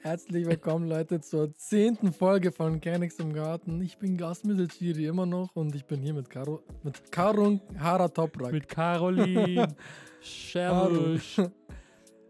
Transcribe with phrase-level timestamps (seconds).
[0.00, 3.80] Herzlich willkommen, Leute, zur zehnten Folge von Kenix im Garten.
[3.80, 8.50] Ich bin Gastmittelchiri immer noch und ich bin hier mit Karo, mit Karun Hara Toprak.
[8.50, 9.68] Mit Caroline.
[10.20, 11.40] Servus.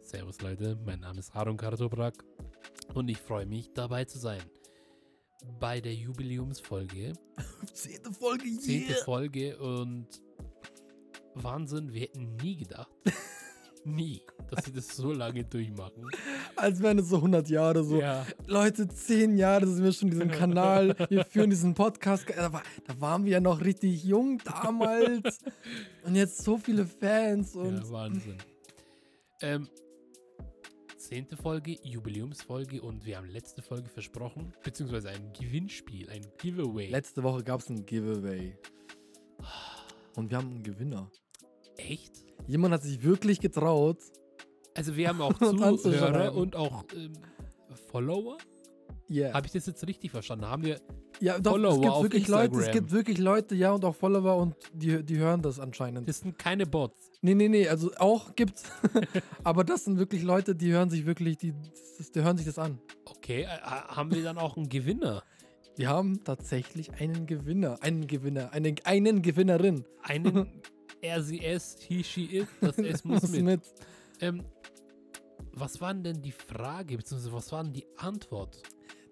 [0.02, 0.76] Servus, Leute.
[0.84, 2.22] Mein Name ist Harun Kartobrak
[2.92, 4.42] und ich freue mich, dabei zu sein.
[5.58, 7.14] Bei der Jubiläumsfolge.
[7.72, 8.60] Zehnte Folge, yeah.
[8.60, 10.20] Zehnte Folge und
[11.34, 12.90] Wahnsinn, wir hätten nie gedacht.
[13.84, 16.10] nie, dass sie das so lange durchmachen.
[16.56, 18.00] Als wären es so 100 Jahre so.
[18.00, 18.26] Ja.
[18.46, 20.94] Leute, 10 Jahre sind wir schon diesen Kanal.
[21.08, 22.26] Wir führen diesen Podcast.
[22.36, 25.38] Da, war, da waren wir ja noch richtig jung damals.
[26.04, 27.78] und jetzt so viele Fans und.
[27.78, 28.38] Ja, Wahnsinn.
[29.42, 29.68] Ähm,
[30.98, 36.88] zehnte Folge, Jubiläumsfolge und wir haben letzte Folge versprochen, beziehungsweise ein Gewinnspiel, ein Giveaway.
[36.88, 38.56] Letzte Woche gab es ein Giveaway.
[40.16, 41.10] Und wir haben einen Gewinner.
[41.76, 42.24] Echt?
[42.46, 43.98] Jemand hat sich wirklich getraut.
[44.74, 45.32] Also wir haben auch.
[45.78, 47.12] Zuhörer und auch ähm,
[47.90, 48.38] Follower.
[49.10, 49.34] Yeah.
[49.34, 50.46] Habe ich das jetzt richtig verstanden?
[50.46, 50.80] Haben wir
[51.18, 52.72] Ja, doch, Follower es gibt auf wirklich Leute, es Instagram.
[52.72, 56.08] gibt wirklich Leute, ja, und auch Follower und die, die hören das anscheinend.
[56.08, 57.10] Das sind keine Bots.
[57.20, 58.62] Nee, nee, nee, also auch gibt's.
[59.44, 61.54] Aber das sind wirklich Leute, die hören sich wirklich, die,
[61.98, 62.78] das, die hören sich das an.
[63.04, 65.24] Okay, äh, haben wir dann auch einen Gewinner?
[65.76, 69.84] Wir haben tatsächlich einen Gewinner, einen Gewinner, einen, einen Gewinnerin.
[70.02, 70.48] Einen
[71.02, 73.44] RCS, he, she, it, das S muss mit.
[73.44, 73.60] mit.
[74.20, 74.44] Ähm,
[75.52, 78.62] was war denn die Frage, beziehungsweise was war denn die Antwort?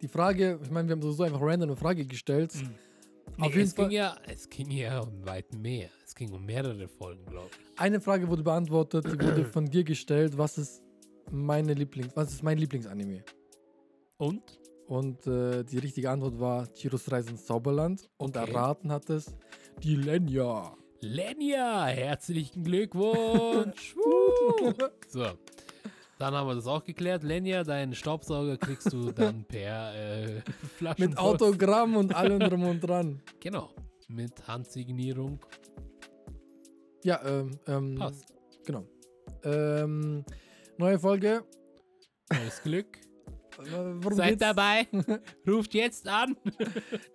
[0.02, 2.52] Die Frage, ich meine, wir haben so einfach random eine Frage gestellt.
[2.54, 5.90] Nee, Auf jeden es, ging Fall, ja, es ging ja um weit mehr.
[6.04, 7.80] Es ging um mehrere Folgen, glaube ich.
[7.80, 10.36] eine Frage wurde beantwortet, die wurde von dir gestellt.
[10.38, 10.82] Was ist
[11.30, 13.24] meine Lieblings, was ist mein Lieblingsanime?
[14.18, 14.42] Und?
[14.88, 18.08] Und äh, die richtige Antwort war Chiros Reise ins Zauberland.
[18.16, 18.50] Und Okay.
[18.50, 19.34] erraten hat es
[19.82, 20.74] die Lenja.
[21.00, 23.94] Lenja, herzlichen Glückwunsch.
[25.08, 25.24] So,
[26.18, 27.22] dann haben wir das auch geklärt.
[27.22, 30.40] Lenja, deinen Staubsauger kriegst du dann per äh,
[30.76, 33.22] Flaschen Mit Autogramm und allem drum und dran.
[33.40, 33.70] Genau,
[34.08, 35.38] mit Handsignierung.
[37.04, 38.34] Ja, ähm, ähm, Passt.
[38.66, 38.84] genau.
[39.44, 40.24] Ähm,
[40.78, 41.44] neue Folge.
[42.32, 42.98] Neues Glück.
[43.58, 43.62] Äh,
[44.02, 44.40] Worum Seid geht's?
[44.40, 44.86] dabei.
[45.48, 46.36] Ruft jetzt an.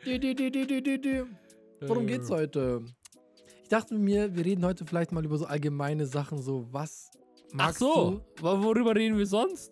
[0.05, 1.25] Du, du, du, du, du, du, du.
[1.87, 2.83] Worum Äh, geht's heute?
[3.63, 7.09] Ich dachte mir, wir reden heute vielleicht mal über so allgemeine Sachen, so was
[7.53, 9.71] Ach magst so, wo- worüber reden wir sonst?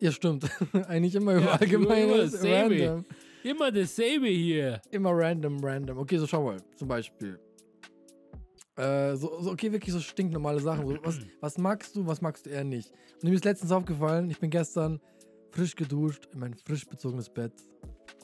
[0.00, 0.06] du?
[0.06, 0.44] Ja, stimmt.
[0.88, 2.84] Eigentlich immer über Ja, allgemeines, immer dasselbe.
[2.84, 3.04] random.
[3.42, 4.80] Immer dasselbe hier.
[4.90, 5.98] Immer random, random.
[5.98, 7.38] Okay, so schau mal, zum Beispiel.
[8.76, 10.86] Äh, so, so, okay, wirklich so stinknormale Sachen.
[10.86, 12.90] So, was, was magst du, was magst du eher nicht?
[13.22, 15.00] Und mir ist letztens aufgefallen, ich bin gestern
[15.54, 17.52] frisch geduscht in mein frisch bezogenes Bett.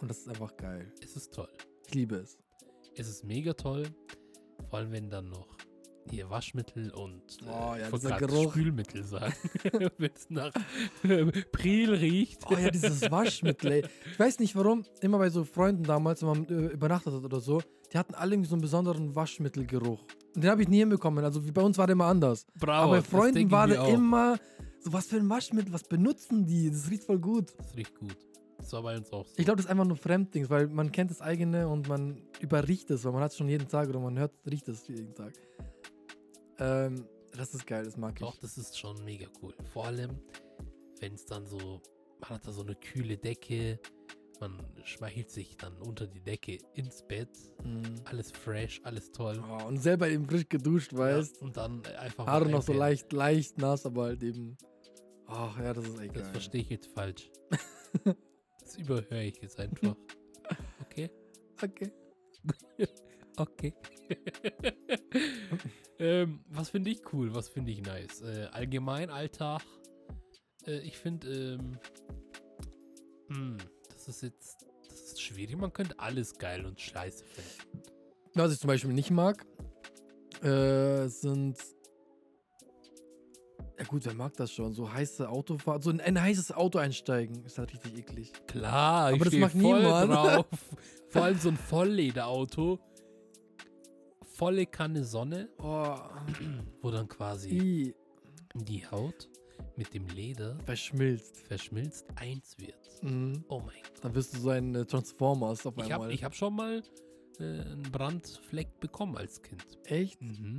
[0.00, 0.92] Und das ist einfach geil.
[1.02, 1.48] Es ist toll.
[1.86, 2.38] Ich liebe es.
[2.96, 3.84] Es ist mega toll.
[4.68, 5.46] Vor allem, wenn dann noch
[6.08, 7.86] hier Waschmittel und Oh ja.
[8.48, 9.34] Spülmittel sagen.
[9.98, 10.52] wenn es nach
[11.04, 12.42] äh, Priel riecht.
[12.50, 13.84] Oh ja, dieses Waschmittel, ey.
[14.10, 17.40] Ich weiß nicht warum, immer bei so Freunden damals, wenn man äh, übernachtet hat oder
[17.40, 17.62] so,
[17.92, 20.00] die hatten alle irgendwie so einen besonderen Waschmittelgeruch.
[20.34, 21.24] Und den habe ich nie hinbekommen.
[21.24, 22.46] Also wie bei uns war der immer anders.
[22.58, 24.36] Bravo, Aber bei Freunden war der immer
[24.82, 26.70] so, was für ein Waschmittel, was benutzen die?
[26.70, 27.54] Das riecht voll gut.
[27.58, 28.16] Das riecht gut.
[28.58, 29.34] Das war bei uns auch so.
[29.36, 32.90] Ich glaube, das ist einfach nur Fremddings, weil man kennt das eigene und man überriecht
[32.90, 35.32] es, weil man hat es schon jeden Tag oder man hört, riecht es jeden Tag.
[36.58, 38.20] Ähm, das ist geil, das mag ich.
[38.20, 39.54] Doch, das ist schon mega cool.
[39.72, 40.18] Vor allem,
[41.00, 41.80] wenn es dann so,
[42.20, 43.78] man hat da so eine kühle Decke,
[44.40, 47.28] man schmeichelt sich dann unter die Decke ins Bett.
[47.62, 47.96] Mhm.
[48.04, 49.42] Alles fresh, alles toll.
[49.48, 53.12] Oh, und selber eben frisch geduscht, weißt Ja, und dann einfach Haare noch so leicht,
[53.12, 54.56] leicht nass, aber halt eben.
[55.32, 56.32] Ach ja, das ist echt Das geil.
[56.32, 57.30] verstehe ich jetzt falsch.
[58.60, 59.96] das überhöre ich jetzt einfach.
[60.82, 61.10] Okay?
[61.62, 61.90] Okay.
[63.36, 63.72] Okay.
[65.98, 67.32] ähm, was finde ich cool?
[67.34, 68.20] Was finde ich nice?
[68.20, 69.62] Äh, allgemein Alltag.
[70.66, 71.78] Äh, ich finde, ähm,
[73.28, 73.56] hm,
[73.94, 75.56] das ist jetzt, das ist schwierig.
[75.56, 77.82] Man könnte alles geil und scheiße finden.
[78.34, 79.46] Was ich zum Beispiel nicht mag,
[80.42, 81.56] äh, sind.
[83.80, 84.74] Ja gut, wer mag das schon?
[84.74, 88.30] So heiße Autofahrt, so in ein heißes Auto einsteigen, ist halt richtig eklig.
[88.46, 90.12] Klar, ich Aber das stehe mag voll niemand.
[90.12, 90.46] drauf.
[91.08, 92.78] Vor allem so ein Volllederauto.
[94.22, 95.96] Volle Kanne Sonne, Oh,
[96.82, 97.94] wo dann quasi i,
[98.54, 99.28] die Haut
[99.76, 101.40] mit dem Leder verschmilzt.
[101.40, 102.78] verschmilzt eins wird.
[103.02, 103.44] Mhm.
[103.48, 104.04] Oh mein Gott.
[104.04, 106.00] Dann bist du so ein äh, Transformers auf Ich einmal.
[106.00, 106.82] habe ich hab schon mal
[107.38, 109.62] äh, einen Brandfleck bekommen als Kind.
[109.84, 110.20] Echt?
[110.22, 110.58] Mhm.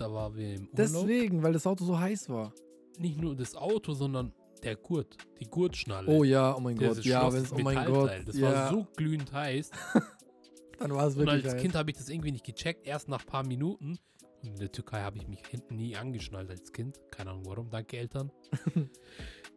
[0.00, 0.70] Da waren wir im Urlaub.
[0.76, 2.54] Deswegen, weil das Auto so heiß war.
[2.98, 4.32] Nicht nur das Auto, sondern
[4.62, 6.08] der Gurt, die Gurtschnalle.
[6.08, 7.04] Oh ja, oh mein Gott.
[7.04, 8.10] Ja, wenn's, das oh mein Gott.
[8.24, 8.50] Das ja.
[8.50, 9.70] war so glühend heiß.
[10.78, 11.62] Dann war es Und wirklich als heiß.
[11.62, 13.98] Kind habe ich das irgendwie nicht gecheckt, erst nach ein paar Minuten.
[14.42, 16.98] Und in der Türkei habe ich mich hinten nie angeschnallt als Kind.
[17.10, 18.32] Keine Ahnung warum, danke Eltern.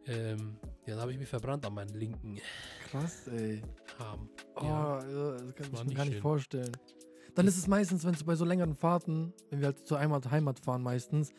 [0.06, 2.38] ähm, ja, dann habe ich mich verbrannt an meinen linken
[2.90, 3.62] Krass, ey.
[3.98, 4.28] Arm.
[4.56, 4.98] Oh, Ja.
[5.00, 6.22] das kann ich war mir gar nicht schön.
[6.22, 6.72] vorstellen.
[7.34, 10.30] Dann ist es meistens, wenn es bei so längeren Fahrten, wenn wir halt zur Heimat,
[10.30, 11.32] Heimat fahren meistens,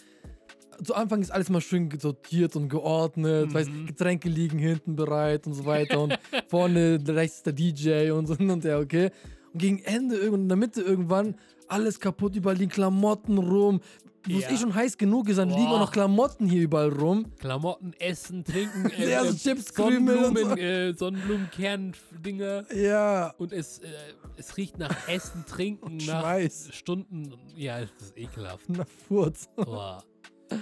[0.84, 3.86] zu Anfang ist alles mal schön sortiert und geordnet, weißt, Mhm.
[3.86, 6.20] Getränke liegen hinten bereit und so weiter und
[6.50, 9.12] vorne rechts der DJ und so hin und her, okay?
[9.54, 11.36] Und gegen Ende irgendwann, in der Mitte irgendwann,
[11.68, 13.80] alles kaputt, überall liegen Klamotten rum.
[14.28, 14.50] Wo es Ja.
[14.52, 17.32] eh schon heiß genug ist, dann liegen auch noch Klamotten hier überall rum.
[17.38, 20.56] Klamotten, Essen, Trinken, äh, Ja, so äh, Chips, und Sonnenblumen, so.
[20.56, 22.74] äh, Sonnenblumenkern-Dinger.
[22.76, 23.88] Ja, Und es, äh,
[24.38, 26.70] es riecht nach Essen, Trinken, nach Schweiß.
[26.74, 27.36] Stunden.
[27.56, 28.66] Ja, das ist ekelhaft.
[28.68, 29.48] na Furz.
[29.56, 30.04] Boah.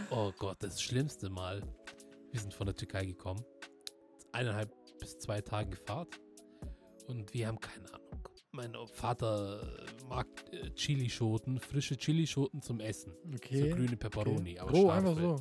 [0.10, 1.62] Oh Gott, das Schlimmste Mal.
[2.32, 3.44] Wir sind von der Türkei gekommen.
[4.34, 6.20] Eineinhalb bis zwei Tage Fahrt.
[7.08, 8.03] Und wir haben keine Ahnung.
[8.56, 13.12] Mein Vater mag äh, Chilischoten, frische Chilischoten zum Essen.
[13.34, 13.70] Okay.
[13.72, 14.60] So grüne Peperoni.
[14.60, 15.10] Aber Roh, scharfe.
[15.10, 15.36] einfach so.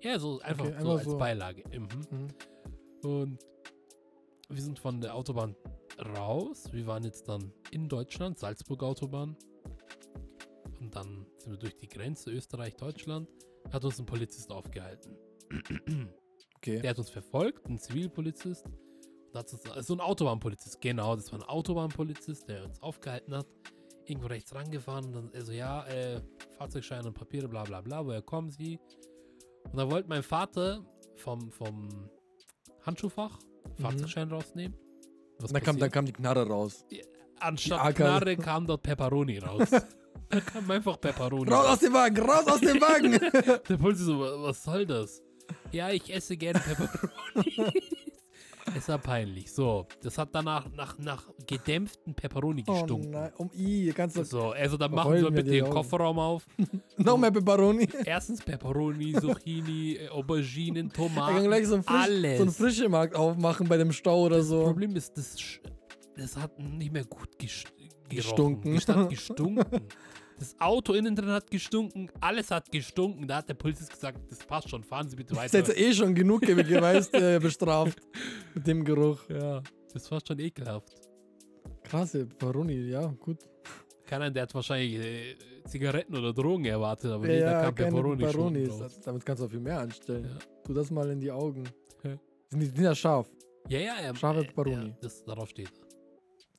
[0.00, 1.18] Ja, so einfach Okay, so einfach als so.
[1.18, 1.62] Beilage.
[1.68, 1.88] Mhm.
[2.10, 3.08] Mhm.
[3.10, 3.38] Und
[4.48, 5.54] wir sind von der Autobahn
[6.16, 6.64] raus.
[6.72, 9.36] Wir waren jetzt dann in Deutschland, Salzburg Autobahn.
[10.80, 13.28] Und dann sind wir durch die Grenze Österreich-Deutschland.
[13.70, 15.14] Hat uns ein Polizist aufgehalten.
[16.56, 16.80] Okay.
[16.80, 18.66] Der hat uns verfolgt, ein Zivilpolizist.
[19.34, 23.46] Uns, äh, so ein Autobahnpolizist, genau, das war ein Autobahnpolizist, der uns aufgehalten hat.
[24.06, 26.20] Irgendwo rechts rangefahren und dann, also ja, äh,
[26.58, 28.78] Fahrzeugschein und Papiere, bla bla bla, woher kommen Sie?
[29.64, 30.84] Und da wollte mein Vater
[31.16, 31.88] vom, vom
[32.84, 33.38] Handschuhfach
[33.80, 34.78] Fahrzeugschein rausnehmen.
[35.40, 35.54] Was Mhm.
[35.54, 35.92] Dann kam, dann passiert?
[35.92, 36.84] kam die Knarre raus.
[37.40, 39.68] Anstatt die AK Knarre kam dort Pepperoni raus.
[40.30, 43.12] da kam einfach Pepperoni Raus aus dem Wagen, raus aus dem Wagen!
[43.68, 45.20] Der Polizist so, "Wa- was soll das?
[45.72, 47.72] Ja, ich esse gerne Pepperoni.
[48.76, 49.52] es war peinlich.
[49.52, 53.10] So, das hat danach nach, nach gedämpften Pepperoni oh gestunken.
[53.10, 55.72] nein, um I, kannst du so, also dann machen mir bitte den Augen.
[55.72, 56.46] Kofferraum auf.
[56.96, 57.88] noch mehr Pepperoni?
[58.04, 62.36] Erstens Pepperoni, Zucchini, äh, Auberginen, Ich Tomaten, gleich so einen, frisch, alles.
[62.38, 64.62] so einen frische Markt aufmachen bei dem Stau oder Das so.
[64.64, 65.36] Problem ist, das,
[66.16, 67.64] das hat nicht mehr gut ges
[68.08, 68.72] Gestunken.
[68.74, 68.94] gerochen.
[68.96, 69.64] Hat gestunken.
[70.38, 73.26] Das Auto innen drin hat gestunken, alles hat gestunken.
[73.26, 75.58] Da hat der Polizist gesagt, das passt schon, fahren Sie bitte Das weiter.
[75.58, 77.98] hätte eh schon genug ge- geweißt, äh, bestraft
[78.54, 79.20] mit dem Geruch.
[79.30, 79.62] Ja,
[79.94, 80.92] das war schon ekelhaft.
[81.82, 83.38] Krasse Pepperoni, ja, gut.
[84.06, 85.36] Keiner, der hat wahrscheinlich äh,
[85.66, 88.68] Zigaretten oder Drogen erwartet, aber Ja, da ja kam keine Pepperoni Pepperonis.
[88.68, 89.00] schon raus.
[89.04, 90.24] Damit kannst du auch viel mehr anstellen.
[90.24, 90.38] Ja.
[90.64, 91.64] Tu das mal in die Augen.
[92.04, 92.16] Ja.
[92.50, 93.28] Sind die sind ja scharf.
[93.68, 94.14] Ja, ja, ja.
[94.14, 94.70] Scharfe äh.
[94.70, 95.85] Ja, das, darauf steht er.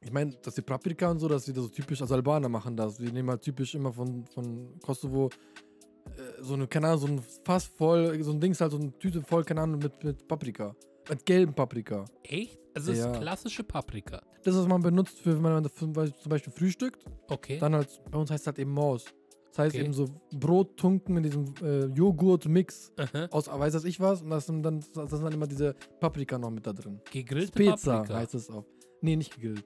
[0.01, 2.75] Ich meine, dass die Paprika und so, dass die das so typisch, also Albaner machen
[2.77, 2.97] das.
[2.97, 7.21] Die nehmen halt typisch immer von, von Kosovo äh, so eine, keine Ahnung, so ein
[7.43, 10.75] Fass voll, so ein Dings halt, so eine Tüte voll, keine Ahnung, mit, mit Paprika.
[11.09, 12.05] Mit gelben Paprika.
[12.23, 12.59] Echt?
[12.75, 13.11] Also das Ja.
[13.11, 14.21] ist klassische Paprika.
[14.43, 17.57] Das, was man benutzt, für, wenn man zum Beispiel- frühstückt, Okay.
[17.59, 19.05] dann halt, bei uns heißt es halt eben Maus.
[19.49, 19.83] Das heißt Okay.
[19.85, 22.91] eben so Brottunken in diesem äh, Joghurt-Mix
[23.31, 26.37] aus weiß das ich was und das sind dann, das sind dann immer diese Paprika
[26.37, 27.01] noch mit da drin.
[27.11, 28.19] Gegrillte Pizza Paprika.
[28.19, 28.65] heißt es auch.
[29.01, 29.65] Nee, nicht gegrillt.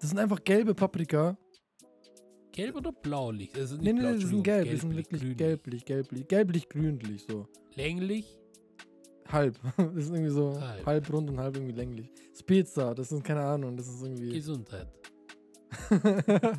[0.00, 1.36] Das sind einfach gelbe Paprika.
[2.52, 3.54] Gelb oder blaulich?
[3.54, 4.68] Also Nee, nee, blau, die sind gelb.
[4.68, 5.36] Die sind gelblich, wirklich grünlich.
[5.36, 7.46] gelblich, gelblich, gelblich, grünlich so.
[7.74, 8.38] Länglich?
[9.28, 9.56] Halb.
[9.76, 10.86] Das ist irgendwie so Halb.
[10.86, 12.10] halb, rund und halb irgendwie länglich.
[12.36, 14.32] Spezza, das sind keine Ahnung, das ist irgendwie.
[14.32, 14.88] Gesundheit.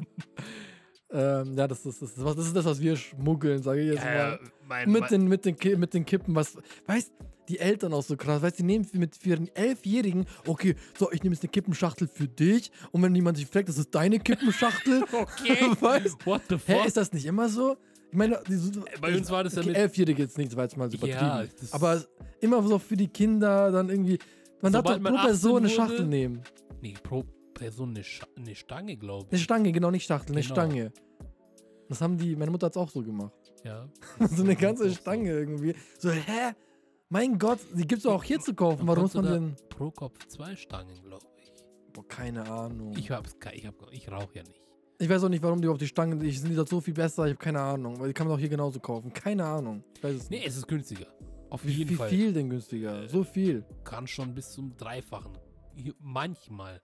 [1.12, 4.39] ähm, ja, das ist das, das ist das, was wir schmuggeln, sage ich jetzt mal.
[4.67, 6.57] mein, Mit den, mit, den, mit den Kippen, was.
[6.86, 7.12] Weißt
[7.51, 11.12] die Eltern auch so krass, weißt die nehmen für- mit für ihren Elfjährigen, okay, so,
[11.12, 14.20] ich nehme jetzt eine Kippenschachtel für dich und wenn jemand sich fragt, das ist deine
[14.20, 15.58] Kippenschachtel, Okay.
[15.79, 16.86] weißt What the Hä, fuck?
[16.88, 17.77] ist das nicht immer so?
[18.12, 20.58] Ich meine, die, so- Bei uns war das ja okay, mit- Elfjährige jetzt nicht, das
[20.58, 21.05] war jetzt mal so Ja,
[21.43, 21.53] übertrieben.
[21.62, 22.03] das- Aber
[22.41, 24.17] immer so für die Kinder dann irgendwie.
[24.62, 26.41] Man darf doch pro Person 18 eine Schachtel nehmen.
[26.81, 28.03] nee, pro Person eine,
[28.38, 29.43] eine Stange, glaube Eine ich.
[29.43, 30.53] Stange, genau, nicht Schachtel, eine Genau.
[30.55, 30.91] Stange.
[31.89, 33.34] Das haben die, meine Mutter hat es auch so gemacht.
[33.63, 33.88] Ja.
[34.36, 34.89] so eine ganze.
[34.93, 35.74] Stange irgendwie.
[36.00, 36.53] So, hä?
[37.12, 38.88] Mein Gott, die gibt's doch auch hier zu kaufen.
[38.88, 39.56] Warum muss man da denn.
[39.68, 41.51] Pro Kopf zwei Stangen, glaube ich.
[41.91, 42.96] Boah, keine Ahnung.
[42.98, 44.62] Ich hab's ich, hab, ich rauche ja nicht.
[44.98, 46.22] Ich weiß auch nicht, warum die auf die Stangen.
[46.24, 48.00] Ich sind die dort so viel besser, ich habe keine Ahnung.
[48.00, 49.12] Weil die kann man auch hier genauso kaufen.
[49.12, 49.84] Keine Ahnung.
[49.98, 50.48] Ich weiß es Nee, nicht.
[50.48, 51.08] es ist günstiger.
[51.50, 52.08] Auf Wie, jeden wie Fall.
[52.10, 53.10] viel denn günstiger?
[53.10, 53.65] So viel.
[53.84, 55.34] Kann schon bis zum Dreifachen.
[56.00, 56.82] Manchmal.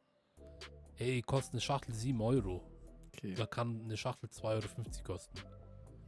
[0.96, 2.64] Hey, kostet eine Schachtel 7 Euro.
[3.14, 4.64] Okay, Da kann eine Schachtel 2,50 Euro
[5.06, 5.38] kosten.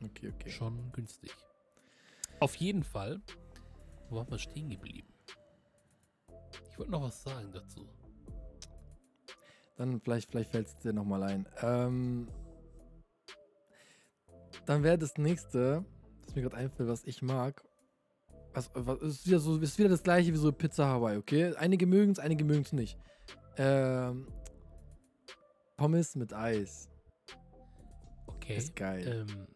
[0.04, 0.50] okay, okay.
[0.50, 1.32] Schon günstig.
[2.42, 3.22] Auf jeden Fall.
[4.10, 5.08] Wo waren wir stehen geblieben?
[6.72, 7.88] Ich wollte noch was sagen dazu.
[9.78, 11.48] Dann vielleicht, vielleicht fällt es dir nochmal ein.
[11.62, 12.28] Ähm,
[14.66, 15.86] dann wäre das nächste,
[16.25, 17.63] das mir gerade einfällt, was ich mag.
[18.54, 21.56] Was, was ist wieder so, ist wieder das gleiche wie so Pizza Hawaii, okay?
[21.56, 22.98] Einige mögen es, einige mögen es nicht.
[23.58, 24.28] Ähm,
[25.78, 26.89] Pommes mit Eis.
[28.28, 28.58] Okay.
[28.58, 29.25] Ist geil.
[29.30, 29.48] Ähm,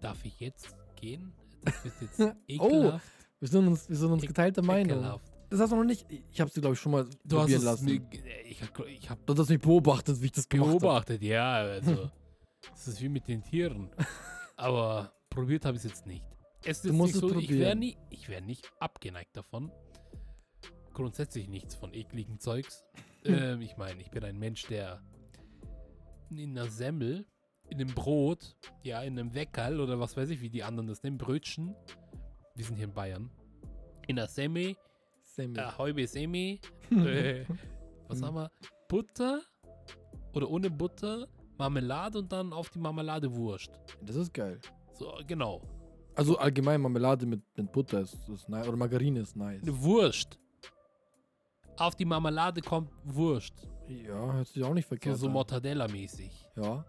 [0.00, 1.34] darf ich jetzt gehen?
[1.62, 3.23] Das ist jetzt Oh, ekelhaft.
[3.44, 5.20] Wir sind uns, wir sind uns geteilter Meinung.
[5.50, 6.06] Das hast du noch nicht.
[6.32, 7.84] Ich hab's dir, glaube ich, schon mal Du hast probieren es lassen.
[7.84, 8.62] mir, ge- ich
[9.02, 10.78] ich hab Du hast mich beobachtet, wie ich das gemacht habe.
[10.80, 12.08] beobachtet, ja, also
[12.70, 13.90] das ist wie mit den Tieren.
[14.56, 16.24] Aber probiert habe ich es jetzt nicht.
[16.64, 17.78] Es ist Du musst nicht es so, ich wäre probieren.
[17.80, 19.70] nie, ich wäre nicht abgeneigt davon.
[20.94, 22.82] Grundsätzlich nichts von ekligen Zeugs.
[23.24, 25.02] ähm, ich meine, ich bin ein Mensch, der
[26.30, 27.26] in einer Semmel,
[27.68, 31.02] in einem Brot, ja, in einem Weckerl oder was weiß ich, wie die anderen das
[31.02, 31.74] nennen, Brötchen.
[32.54, 33.30] Wir sind hier in Bayern.
[34.06, 34.76] In der Semmel,
[35.22, 35.58] Semmel.
[35.58, 36.58] äh, Häube Semmel,
[36.90, 37.44] äh,
[38.08, 38.50] was haben wir?
[38.88, 39.40] Butter
[40.34, 41.26] oder ohne Butter,
[41.58, 43.70] Marmelade und dann auf die Marmelade Wurst.
[44.02, 44.60] Das ist geil.
[44.92, 45.62] So, genau.
[46.14, 48.68] Also allgemein Marmelade mit, mit Butter ist, ist nice.
[48.68, 49.62] Oder Margarine ist nice.
[49.62, 50.38] Eine Wurst.
[51.76, 53.68] Auf die Marmelade kommt Wurst.
[53.88, 55.32] Ja, hört sich auch nicht So, verkehrt so an.
[55.32, 56.30] Mortadella-mäßig.
[56.56, 56.84] Ja,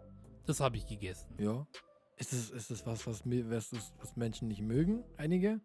[0.46, 1.34] Das habe ich gegessen.
[1.40, 1.66] ja.
[2.18, 5.04] Ist das, ist das was, was, was, was, Menschen nicht mögen?
[5.18, 5.60] Einige?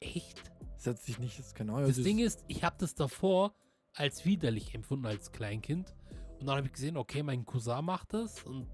[0.00, 0.50] Echt?
[0.76, 1.86] Setzt sich nicht, ist keine Ahnung.
[1.88, 3.54] Das Ding ist, ich habe das davor
[3.94, 5.94] als widerlich empfunden als Kleinkind.
[6.40, 8.42] Und dann habe ich gesehen, okay, mein Cousin macht das.
[8.44, 8.66] Und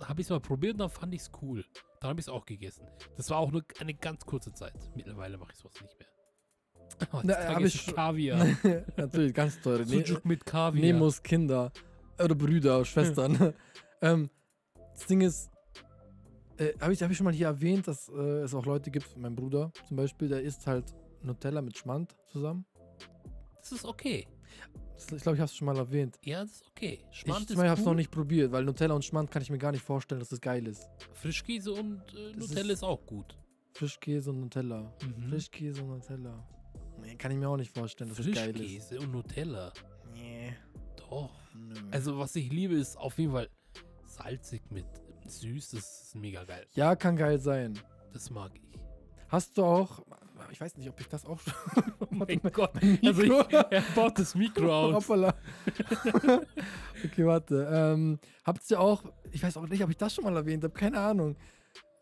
[0.00, 1.64] habe ich es mal probiert und dann fand ich es cool.
[2.00, 2.86] Dann habe ich es auch gegessen.
[3.16, 4.74] Das war auch nur eine ganz kurze Zeit.
[4.94, 6.08] Mittlerweile mache ich sowas nicht mehr.
[7.00, 8.46] Na, Heutzutage hab ich es Kaviar.
[8.96, 9.84] Natürlich, ganz teure.
[9.86, 10.80] Sucuk mit Kaviar.
[10.80, 11.72] Nemos Kinder.
[12.18, 13.54] Oder Brüder, Schwestern.
[14.00, 14.30] ähm,
[14.94, 15.50] das Ding ist,
[16.58, 19.16] äh, habe ich, hab ich schon mal hier erwähnt, dass äh, es auch Leute gibt,
[19.16, 22.64] mein Bruder zum Beispiel, der isst halt Nutella mit Schmand zusammen.
[23.60, 24.26] Das ist okay.
[24.94, 26.18] Das, ich glaube, ich habe es schon mal erwähnt.
[26.24, 27.00] Ja, das ist okay.
[27.10, 29.50] Schmand ich ist ich habe es noch nicht probiert, weil Nutella und Schmand kann ich
[29.50, 30.88] mir gar nicht vorstellen, dass das geil ist.
[31.12, 33.36] Frischkäse und äh, Nutella ist- ist, auch gut.
[33.74, 34.90] Frischkäse und Nutella.
[35.02, 35.28] Mhm.
[35.28, 36.48] Frischkäse und Nutella.
[37.02, 38.56] Nee, kann ich mir auch nicht vorstellen, dass das geil ist.
[38.88, 39.72] Frischkäse und Nutella.
[40.14, 40.54] Nee.
[40.96, 41.30] Doch.
[41.54, 41.74] Nö.
[41.90, 43.50] Also, was ich liebe, ist auf jeden Fall
[44.06, 44.86] salzig mit
[45.30, 45.70] süß.
[45.70, 46.66] Das ist mega geil.
[46.72, 47.78] ja, kann geil sein.
[48.12, 48.80] Das mag ich.
[49.28, 50.02] Hast du auch,
[50.52, 51.52] ich weiß nicht, ob ich das auch schon.
[52.00, 52.72] Oh mein Gott.
[53.04, 54.94] Also, ich, er baut das Mikro aus.
[54.94, 55.34] Hoppala.
[57.04, 57.68] okay, warte.
[57.70, 59.02] Ähm, habt ihr auch,
[59.32, 61.36] ich weiß auch nicht, ob ich das schon mal erwähnt habe, keine Ahnung.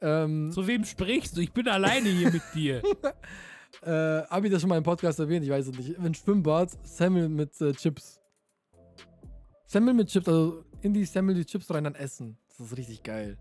[0.00, 1.40] Ähm, Zu wem sprichst du?
[1.40, 2.82] Ich bin alleine hier mit dir.
[3.82, 5.44] äh, habe ich das schon mal im Podcast erwähnt?
[5.44, 5.90] Ich weiß es nicht.
[5.96, 8.20] Im Schwimmbad, Semmel mit äh, Chips.
[9.66, 12.36] Semmel mit Chips, also in die Semmel die Chips rein, dann essen.
[12.58, 13.36] Das ist richtig geil.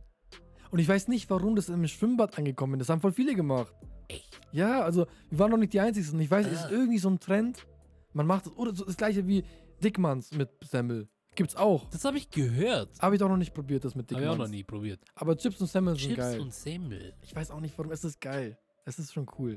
[0.72, 2.88] Und ich weiß nicht, warum das im Schwimmbad angekommen ist.
[2.88, 3.74] Das haben voll viele gemacht.
[4.08, 4.42] Echt?
[4.52, 6.20] Ja, also wir waren noch nicht die Einzigen.
[6.20, 6.72] Ich weiß, es ist Ah.
[6.72, 7.66] irgendwie so ein Trend.
[8.14, 9.44] Man macht das, oder so das gleiche wie
[9.84, 11.08] Dickmanns mit Semmel.
[11.36, 11.90] Gibt's auch.
[11.90, 12.90] Das habe ich gehört.
[13.00, 14.36] Habe ich doch noch nicht probiert, das mit Habe Dickmanns.
[14.36, 15.00] ich auch noch nie probiert.
[15.16, 16.40] Aber Chips und Semmel sind Chips geil.
[16.42, 17.14] und Semmel.
[17.22, 18.58] Ich weiß auch nicht warum, es ist geil.
[18.86, 19.56] Es ist schon cool.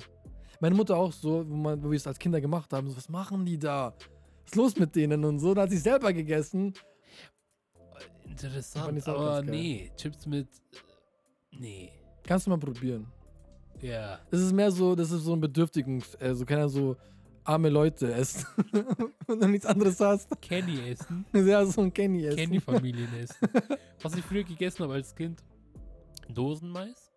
[0.61, 3.09] Meine Mutter auch so, wo, man, wo wir es als Kinder gemacht haben, so, was
[3.11, 3.95] machen die da?
[3.99, 5.53] Was ist los mit denen und so?
[5.53, 6.73] Da hat sie selber gegessen.
[8.45, 9.90] Interessant, aber nee.
[9.97, 10.47] Chips mit.
[10.49, 11.90] äh, Nee.
[12.25, 13.07] Kannst du mal probieren.
[13.81, 14.19] Ja.
[14.31, 16.97] Das ist mehr so, das ist so ein Bedürftigungs-, äh, so kann er so
[17.45, 18.45] arme Leute essen.
[19.26, 20.28] Wenn du nichts anderes hast.
[20.43, 21.25] Kenny essen.
[21.33, 22.37] Ja, so ein Kenny essen.
[22.37, 23.37] Kenny-Familien essen.
[24.02, 25.43] Was ich früher gegessen habe als Kind.
[26.28, 27.12] Dosenmais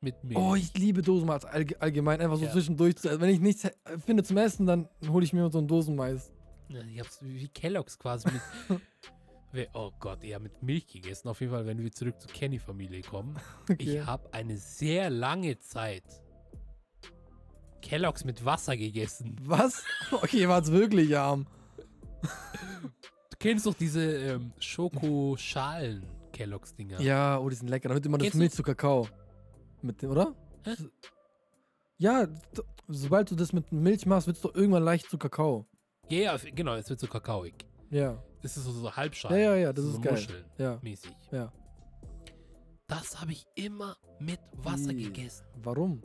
[0.00, 0.38] mit Milch.
[0.38, 2.52] Oh, ich liebe Dosenmais allg allgemein, einfach so Ja.
[2.52, 3.20] zwischendurch zu.
[3.20, 3.68] Wenn ich nichts
[4.04, 6.32] finde zum Essen, dann hole ich mir so einen Dosenmais.
[6.68, 8.80] Ich hab's wie Kelloggs quasi mit.
[9.72, 11.28] Oh Gott, ja, mit Milch gegessen.
[11.28, 13.36] Auf jeden Fall, wenn wir zurück zur Kenny-Familie kommen.
[13.70, 13.98] Okay.
[14.00, 16.04] Ich habe eine sehr lange Zeit
[17.80, 19.36] Kelloggs mit Wasser gegessen.
[19.42, 19.84] Was?
[20.10, 21.46] Okay, ihr wart's wirklich arm.
[22.22, 27.00] Du kennst doch diese ähm, Schokoschalen-Kelloggs-Dinger.
[27.00, 27.88] Ja, oh, die sind lecker.
[27.88, 29.08] Damit immer das Milch zu Kakao.
[29.82, 30.34] Mit dem, oder?
[30.64, 30.74] Hä?
[31.98, 32.26] Ja,
[32.88, 35.66] sobald du das mit Milch machst, wird es doch irgendwann leicht zu Kakao.
[36.08, 37.64] Ja, f- genau, es wird so kakaoig.
[37.90, 39.40] Ja, Das ist so, so Halbschalen.
[39.40, 40.12] Ja, ja, ja, das so ist so geil.
[40.12, 41.16] Muscheln ja, mäßig.
[41.32, 41.50] ja.
[42.86, 45.46] Das habe ich immer mit Wasser Ih, gegessen.
[45.62, 46.02] Warum?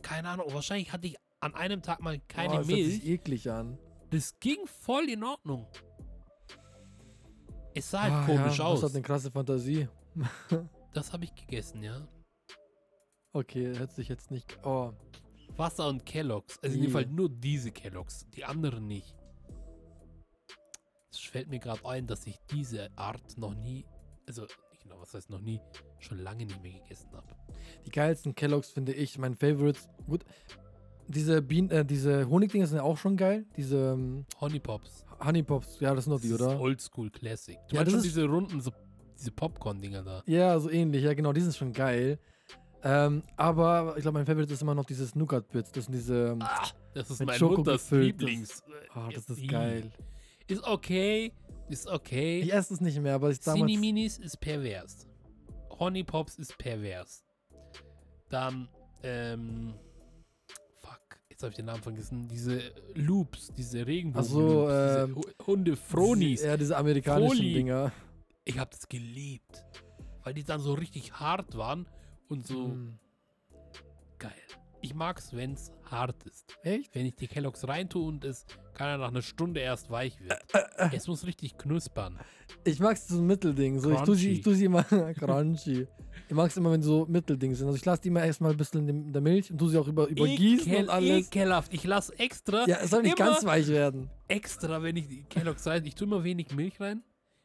[0.00, 2.94] Keine Ahnung, wahrscheinlich hatte ich an einem Tag mal keine oh, das hört Milch.
[2.94, 3.76] sich eklig an.
[4.10, 5.66] Das ging voll in Ordnung.
[7.74, 8.82] Es sah halt Ah, komisch ja, aus.
[8.82, 9.88] Das hat eine krasse Fantasie.
[10.92, 12.06] Das habe ich gegessen, ja.
[13.32, 14.58] Okay, hört sich jetzt nicht.
[14.64, 14.92] Oh,
[15.56, 16.58] Wasser und Kelloggs.
[16.62, 16.86] Also in Ih.
[16.86, 19.16] dem Fall nur diese Kelloggs, die anderen nicht.
[21.12, 23.84] Es fällt mir gerade ein, dass ich diese Art noch nie,
[24.28, 25.60] also nicht genau, was heißt noch nie,
[25.98, 27.26] schon lange nicht mehr gegessen habe.
[27.84, 29.88] die geilsten Kelloggs finde ich, mein Favorites.
[30.06, 30.24] Gut,
[31.08, 33.44] diese Bienen, äh, diese Honigdinger sind ja auch schon geil.
[33.56, 35.04] Diese ähm, Honey Pops.
[35.22, 36.54] Honey Pops, ja, das sind doch die, Das oder?
[36.54, 37.58] ist Oldschool Classic.
[37.68, 38.70] Du Ja, meinst das schon ist- diese runden, so,
[39.18, 40.22] diese Popcorn-Dinger da.
[40.26, 42.18] Ja, so ähnlich, ja genau, die sind schon geil.
[42.82, 45.72] Ähm, aber ich glaube, mein Favorite ist immer noch dieses Nougat-Bits.
[45.72, 46.28] Das sind diese.
[46.28, 48.62] ähm, Ah, das ist mein Schoko Mutters gefüllt, das- Lieblings.
[48.94, 49.46] Ah, das ist Ih.
[49.48, 49.90] geil.
[50.50, 51.32] Ist okay,
[51.68, 52.40] Ist okay.
[52.40, 53.60] Ich esse es nicht mehr, aber ich damals.
[53.60, 55.06] Cinni-Minis ist pervers.
[55.78, 57.24] Honey Pops ist pervers.
[58.28, 58.68] Dann,
[59.02, 59.74] ähm,
[60.80, 62.28] fuck, jetzt habe ich den Namen vergessen.
[62.28, 64.26] Diese Loops, diese Regenbogen.
[64.26, 66.42] Ach so, diese ähm, Hu- Hunde Fronis.
[66.42, 67.54] Ja, diese amerikanischen Froli.
[67.54, 67.92] Dinger.
[68.44, 69.64] Ich habe das geliebt.
[70.22, 71.86] Weil die dann so richtig hart waren
[72.28, 72.98] und so Mm.
[74.18, 74.32] geil.
[74.82, 76.56] Ich mag's, wenn's hart ist.
[76.62, 76.94] Echt?
[76.94, 80.40] Wenn ich die Kelloggs reintue und es kann er nach einer Stunde erst weich wird.
[80.92, 82.18] es muss richtig knuspern.
[82.64, 83.78] Ich mag so ein Mittelding.
[83.78, 84.50] So, ich tue sie, ich Crunchy.
[84.52, 84.82] tu sie immer
[85.14, 85.86] crunchy.
[86.28, 87.66] Ich mag es immer, wenn so Mittelding sind.
[87.66, 89.86] Also ich lasse die immer erstmal ein bisschen in der Milch und tue sie auch
[89.86, 91.26] über, übergießen Ekel, und alles.
[91.26, 91.74] Ekelhaft.
[91.74, 94.08] Ich lasse extra, Ja, es soll nicht ganz weich werden.
[94.28, 97.02] extra, wenn ich die Kelloggs rein, ich tue immer wenig Milch rein,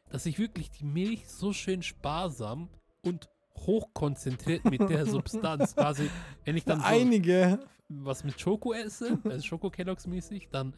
[0.08, 2.68] dass ich wirklich die Milch so schön sparsam
[3.02, 6.10] und hochkonzentriert mit der Substanz quasi,
[6.44, 7.58] wenn ich dann so Einige.
[7.88, 10.74] was mit Schoko esse, also Schoko Kelloggs mäßig, dann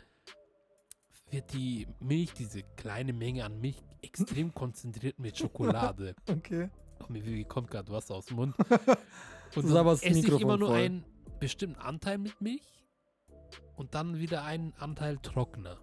[1.30, 6.14] wird die Milch, diese kleine Menge an Milch, extrem konzentriert mit Schokolade.
[6.28, 6.70] Okay.
[7.08, 8.56] Mir wie kommt gerade Wasser aus dem Mund.
[9.54, 10.78] Und dann esse ich immer Mikrofon nur voll.
[10.78, 11.04] einen
[11.40, 12.84] bestimmten Anteil mit Milch
[13.76, 15.78] und dann wieder einen Anteil trockener.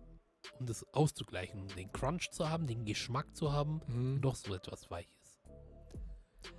[0.60, 4.16] Um das auszugleichen, um den Crunch zu haben, den Geschmack zu haben Mhm.
[4.16, 5.15] und doch so etwas Weiches.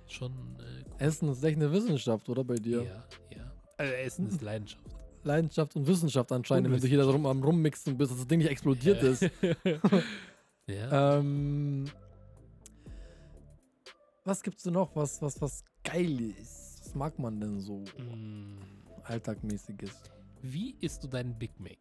[0.07, 0.95] Schon äh, cool.
[0.99, 2.83] Essen ist echt eine Wissenschaft, oder bei dir?
[2.83, 3.51] Ja, ja.
[3.85, 4.83] Äh, Essen ist Leidenschaft.
[5.23, 8.27] Leidenschaft und Wissenschaft anscheinend, Und wenn du hier da rum am Rummixen bist, dass das
[8.27, 9.09] Ding nicht explodiert Ja.
[9.09, 9.21] ist.
[10.67, 11.17] ja.
[11.19, 11.85] Ähm,
[14.23, 16.79] was gibt's denn noch, was, was, was geil ist?
[16.85, 18.57] Was mag man denn so Mm.
[19.03, 19.91] alltagmäßiges?
[20.41, 21.77] Wie isst du deinen Big Mac?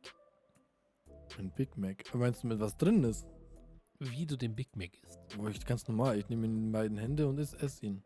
[1.38, 2.02] Ein Big Mac.
[2.14, 3.26] Meinst du mit was drin ist?
[3.98, 5.20] Wie du den Big Mac isst?
[5.36, 8.02] Wo ich ganz normal, ich nehme ihn in beiden Hände und esse ess ihn.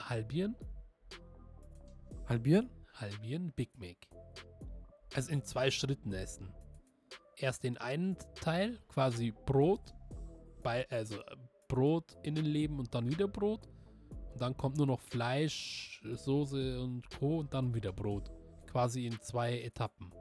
[0.00, 0.54] Halbieren?
[2.28, 2.70] Halbieren?
[2.94, 3.96] Halbieren Big Mac.
[5.14, 6.54] Also in zwei Schritten essen.
[7.36, 9.94] Erst den einen Teil, quasi Brot,
[10.62, 11.16] bei, also
[11.68, 13.68] Brot Innenleben und dann wieder Brot.
[14.32, 17.38] Und dann kommt nur noch Fleisch, Soße und Co.
[17.40, 18.30] und dann wieder Brot.
[18.70, 20.12] Quasi in zwei Etappen.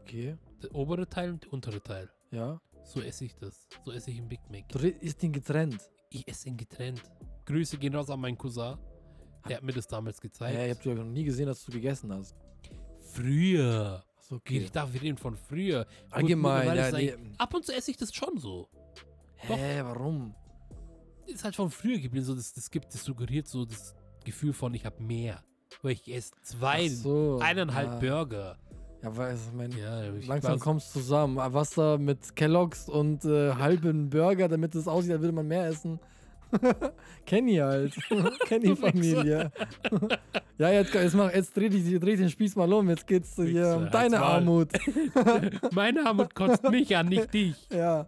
[0.00, 0.36] Okay.
[0.62, 2.10] Der obere Teil und der untere Teil.
[2.30, 2.60] Ja.
[2.84, 3.68] So esse ich das.
[3.84, 4.68] So esse ich einen Big Mac.
[4.68, 5.80] Du isst ihn getrennt.
[6.10, 7.02] Ich esse ihn getrennt.
[7.46, 8.76] Grüße gehen raus an meinen Cousin.
[9.48, 10.56] Der hat mir das damals gezeigt.
[10.56, 12.36] Ja, ich hab dich noch nie gesehen, dass du gegessen hast.
[13.12, 14.04] Früher.
[14.16, 14.58] Achso, Okay.
[14.58, 15.86] Ich darf wir reden von früher.
[16.10, 17.14] Allgemein, ja, nee.
[17.38, 18.68] Ab und zu esse ich das schon so.
[19.36, 20.34] Hä, warum?
[21.26, 22.24] Ist halt von früher geblieben.
[22.24, 25.42] So, das, das gibt, das suggeriert so das Gefühl von, ich habe mehr.
[25.82, 28.16] Weil ich esse zwei, so, eineinhalb ja.
[28.16, 28.58] Burger.
[29.02, 31.36] Ja, weil ich mein, Ja, ich langsam weiß- kommt's zusammen.
[31.36, 35.98] Wasser mit Kelloggs und äh, halben Burger, damit es aussieht, als würde man mehr essen.
[37.26, 37.94] Kenny halt.
[38.46, 39.50] Kenny-Familie.
[40.58, 42.90] ja, jetzt, jetzt, mach, jetzt dreh, dich, dreh den Spieß mal um.
[42.90, 44.20] Jetzt geht's hier Wichser, um deine.
[44.20, 44.68] Armut.
[45.72, 47.56] Meine Armut kotzt mich an, nicht dich.
[47.70, 48.06] ja.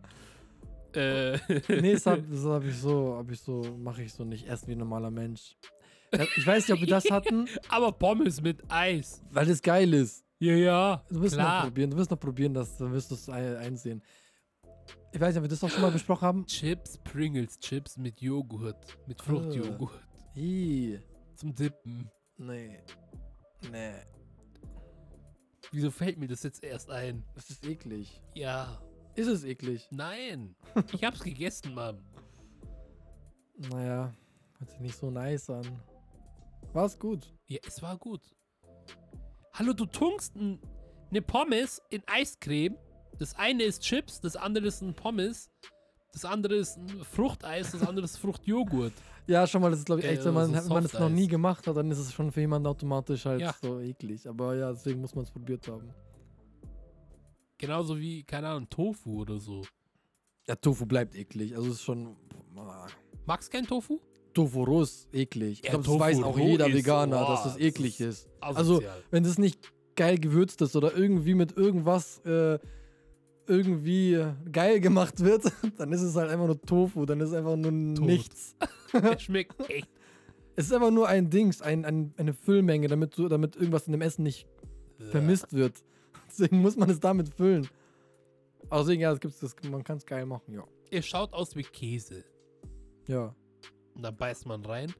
[0.94, 4.46] Äh, Nee, das hab, das hab ich so, hab ich so, mache ich so nicht.
[4.46, 5.56] Essen wie ein normaler Mensch.
[6.36, 9.20] Ich weiß nicht, ob wir das hatten, aber Pommes mit Eis.
[9.32, 10.23] weil das geil ist.
[10.38, 11.04] Ja, ja.
[11.08, 14.02] Du wirst noch probieren, du wirst noch probieren, dass, dann wirst du es ein- einsehen.
[15.12, 16.46] Ich weiß nicht, ob wir das doch schon mal besprochen haben.
[16.46, 18.76] Chips, Pringles, Chips mit Joghurt.
[19.06, 20.00] Mit Fruchtjoghurt.
[20.34, 20.98] Ih,
[21.36, 22.10] Zum Dippen.
[22.36, 22.80] nee.
[23.70, 23.94] Nee,
[25.72, 27.24] Wieso fällt mir das jetzt erst ein?
[27.34, 28.20] das ist eklig.
[28.34, 28.80] Ja.
[29.14, 29.88] Ist es eklig?
[29.90, 30.54] Nein.
[30.92, 32.04] Ich hab's gegessen, Mann.
[33.70, 34.12] Naja,
[34.58, 35.64] hört sich nicht so nice an.
[36.72, 37.32] War's gut.
[37.46, 38.20] Ja, es war gut.
[39.54, 42.76] Hallo, du tunkst eine Pommes in Eiscreme.
[43.18, 45.50] Das eine ist Chips, das andere ist ein Pommes.
[46.12, 48.92] Das andere ist ein Fruchteis, das andere ist Fruchtjoghurt.
[49.26, 51.08] Ja, schon mal, das ist glaube ich echt, wenn man, so wenn man es noch
[51.08, 53.54] nie gemacht hat, dann ist es schon für jemanden automatisch halt Ja.
[53.62, 54.28] so eklig.
[54.28, 55.94] Aber ja, deswegen muss man es probiert haben.
[57.56, 59.62] Genauso wie, keine Ahnung, Tofu oder so.
[60.46, 61.56] Ja, Tofu bleibt eklig.
[61.56, 62.16] Also es ist schon.
[62.58, 62.86] ah.
[63.24, 63.98] Magst kein Tofu?
[64.34, 65.60] Tofu ist eklig.
[65.60, 68.26] Ich Ja, glaube, das weiß auch jeder ist- Veganer, oh, dass das das eklig ist
[68.26, 68.28] ist.
[68.40, 69.58] Also, wenn das nicht
[69.96, 72.58] geil gewürzt ist oder irgendwie mit irgendwas äh,
[73.46, 75.44] irgendwie geil gemacht wird,
[75.78, 78.06] dann ist es halt einfach nur Tofu, dann ist es einfach nur Tot.
[78.06, 78.56] nichts.
[78.92, 79.88] Der schmeckt echt.
[80.56, 83.92] Es ist einfach nur ein Dings, ein, ein, eine Füllmenge, damit, du, damit irgendwas in
[83.92, 84.46] dem Essen nicht
[85.10, 85.74] vermisst wird.
[86.28, 87.68] Deswegen muss man es damit füllen.
[88.72, 90.64] Deswegen, ja, das gibt's, das, man kann es geil machen, ja.
[90.90, 92.24] Er schaut aus wie Käse.
[93.08, 93.34] Ja.
[93.94, 94.92] Und dann beißt man rein.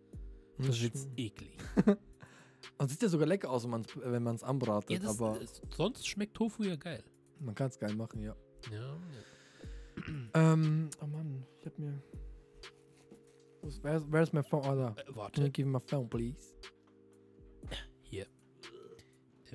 [0.59, 1.57] Das Das sch- eklig.
[2.78, 6.07] Und sieht ja sogar lecker aus, wenn man es anbratet, Ja, das, aber das, sonst
[6.07, 7.02] schmeckt Tofu ja geil.
[7.40, 8.35] man kann es geil machen, ja.
[8.72, 8.96] Ja.
[10.35, 12.02] Ähm, oh Mann, ich hab mir.
[13.83, 14.61] Where's, where's my phone?
[14.66, 14.88] Oh, da.
[14.90, 15.50] Äh, Can you warte.
[15.50, 16.52] give me my phone, please?
[18.02, 18.26] Hier.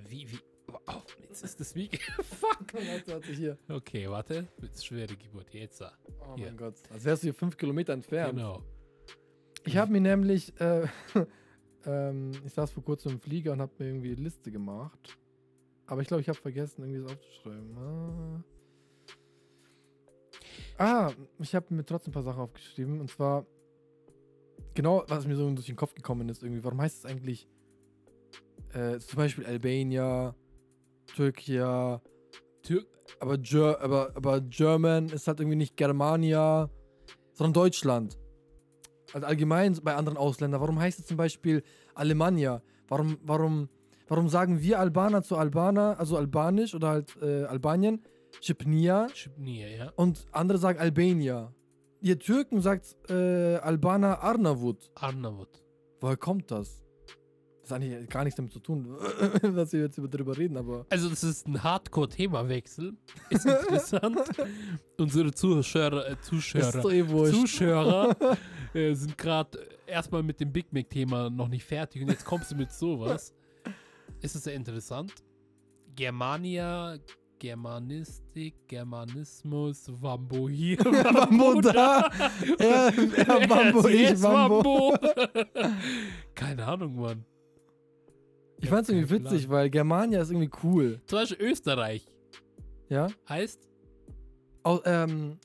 [0.08, 0.39] Wie, wie.
[0.88, 1.89] Oh, jetzt ist das wie.
[2.23, 2.73] Fuck.
[2.73, 3.58] Warte, warte, hier.
[3.67, 4.47] Okay, warte.
[4.62, 5.54] Jetzt schwere Geburt.
[5.54, 5.82] Jetzt.
[5.82, 6.45] Oh Hier.
[6.47, 6.75] mein Gott.
[6.89, 8.36] Als wärst du hier fünf Kilometer entfernt.
[8.38, 8.63] Genau.
[9.65, 10.88] Ich habe mir nämlich, äh,
[11.86, 15.17] ähm, ich saß vor kurzem im Flieger und habe mir irgendwie eine Liste gemacht.
[15.86, 17.78] Aber ich glaube, ich habe vergessen, irgendwie das aufzuschreiben.
[17.78, 18.43] Ah,
[20.78, 23.00] ah ich habe mir trotzdem ein paar Sachen aufgeschrieben.
[23.02, 23.45] Und zwar,
[24.76, 27.48] genau, was mir so durch den Kopf gekommen ist, irgendwie, warum heißt es eigentlich
[28.74, 30.36] äh, zum Beispiel Albania,
[31.15, 32.00] Türkei,
[32.62, 32.86] Tür
[33.19, 36.69] aber, Ger aber, aber German ist halt irgendwie nicht Germania,
[37.34, 38.17] sondern Deutschland.
[39.13, 40.62] Also allgemein bei anderen Ausländern.
[40.62, 41.63] Warum heißt es zum Beispiel
[41.95, 42.62] Alemannia?
[42.88, 43.69] Warum, warum,
[44.08, 48.02] warum sagen wir Albaner zu Albaner, also Albanisch oder halt äh, Albanien,
[48.41, 49.93] Chipnia Chipnia, ja.
[49.95, 51.54] und andere sagen Albania?
[52.02, 54.91] Ihr Türken sagt äh, Albaner Arnavut.
[54.95, 55.50] Arnavut.
[56.00, 56.88] Woher kommt das?
[57.70, 58.98] Das hat eigentlich gar nichts damit zu tun,
[59.56, 60.86] dass wir jetzt über- darüber reden, aber.
[60.90, 62.94] Also, das ist ein Hardcore-Themawechsel.
[63.30, 64.18] Ist interessant.
[64.98, 67.06] Unsere Zuhörer, äh, Zuschauer, doch eh.
[67.32, 68.16] Zuschauer
[68.74, 72.56] äh, sind gerade erstmal mit dem Big Mac-Thema noch nicht fertig und jetzt kommst du
[72.56, 73.36] mit sowas.
[74.22, 75.14] Ist es sehr interessant.
[75.96, 76.98] Germania,
[77.38, 82.10] Germanistik, Germanismus, Wambo hier, Wambo da.
[83.48, 84.98] Wambo, ich, Wambo.
[86.36, 87.26] Keine Ahnung, Mann.
[88.62, 91.02] Ich fand's irgendwie witzig, weil Germania ist irgendwie cool.
[91.06, 92.06] Zum Beispiel Österreich
[92.89, 93.08] Ja?
[93.28, 93.67] heißt
[94.63, 95.39] Au, ähm.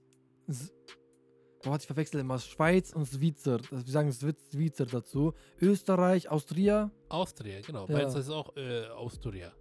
[1.62, 3.58] Boah, ich verwechsel immer Schweiz und Schweizer.
[3.70, 5.32] Wir sagen Schweiz- Schweizer dazu.
[5.60, 6.90] Österreich, Austria.
[7.08, 7.86] Austria, genau.
[7.88, 7.94] Ja.
[7.94, 9.52] Bei uns heißt auch äh, Austria.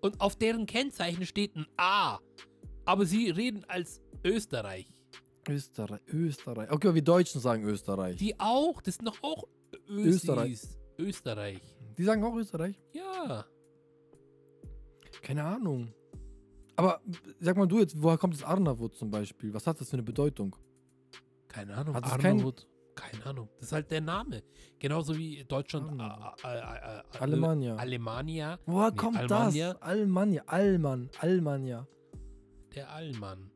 [0.00, 2.18] Und auf deren Kennzeichen steht ein A.
[2.84, 4.86] Aber sie reden als Österreich.
[5.48, 6.70] Österreich, Österreich.
[6.70, 8.16] Okay, aber wir Deutschen sagen Österreich.
[8.16, 9.44] Die auch, das sind doch auch
[9.88, 10.52] Österreich.
[10.52, 10.60] Österreich.
[10.98, 11.60] Österreich.
[11.98, 12.80] Die sagen auch Österreich?
[12.92, 13.44] Ja.
[15.22, 15.92] Keine Ahnung.
[16.76, 17.00] Aber
[17.40, 19.54] sag mal du jetzt, woher kommt das Arnavut zum Beispiel?
[19.54, 20.56] Was hat das für eine Bedeutung?
[21.48, 21.94] Keine Ahnung.
[21.94, 22.66] Hat kein- Arnavut.
[22.96, 23.48] Keine Ahnung.
[23.56, 24.42] Das ist halt der Name.
[24.78, 26.00] Genauso wie Deutschland.
[27.18, 27.74] Alemannia.
[27.76, 28.58] Alemania.
[28.66, 29.72] Woher Nee, kommt Almania.
[29.72, 29.82] das?
[29.82, 30.42] Almania.
[30.46, 31.10] Alman.
[31.18, 31.86] Almania.
[32.74, 33.50] Der Allmann.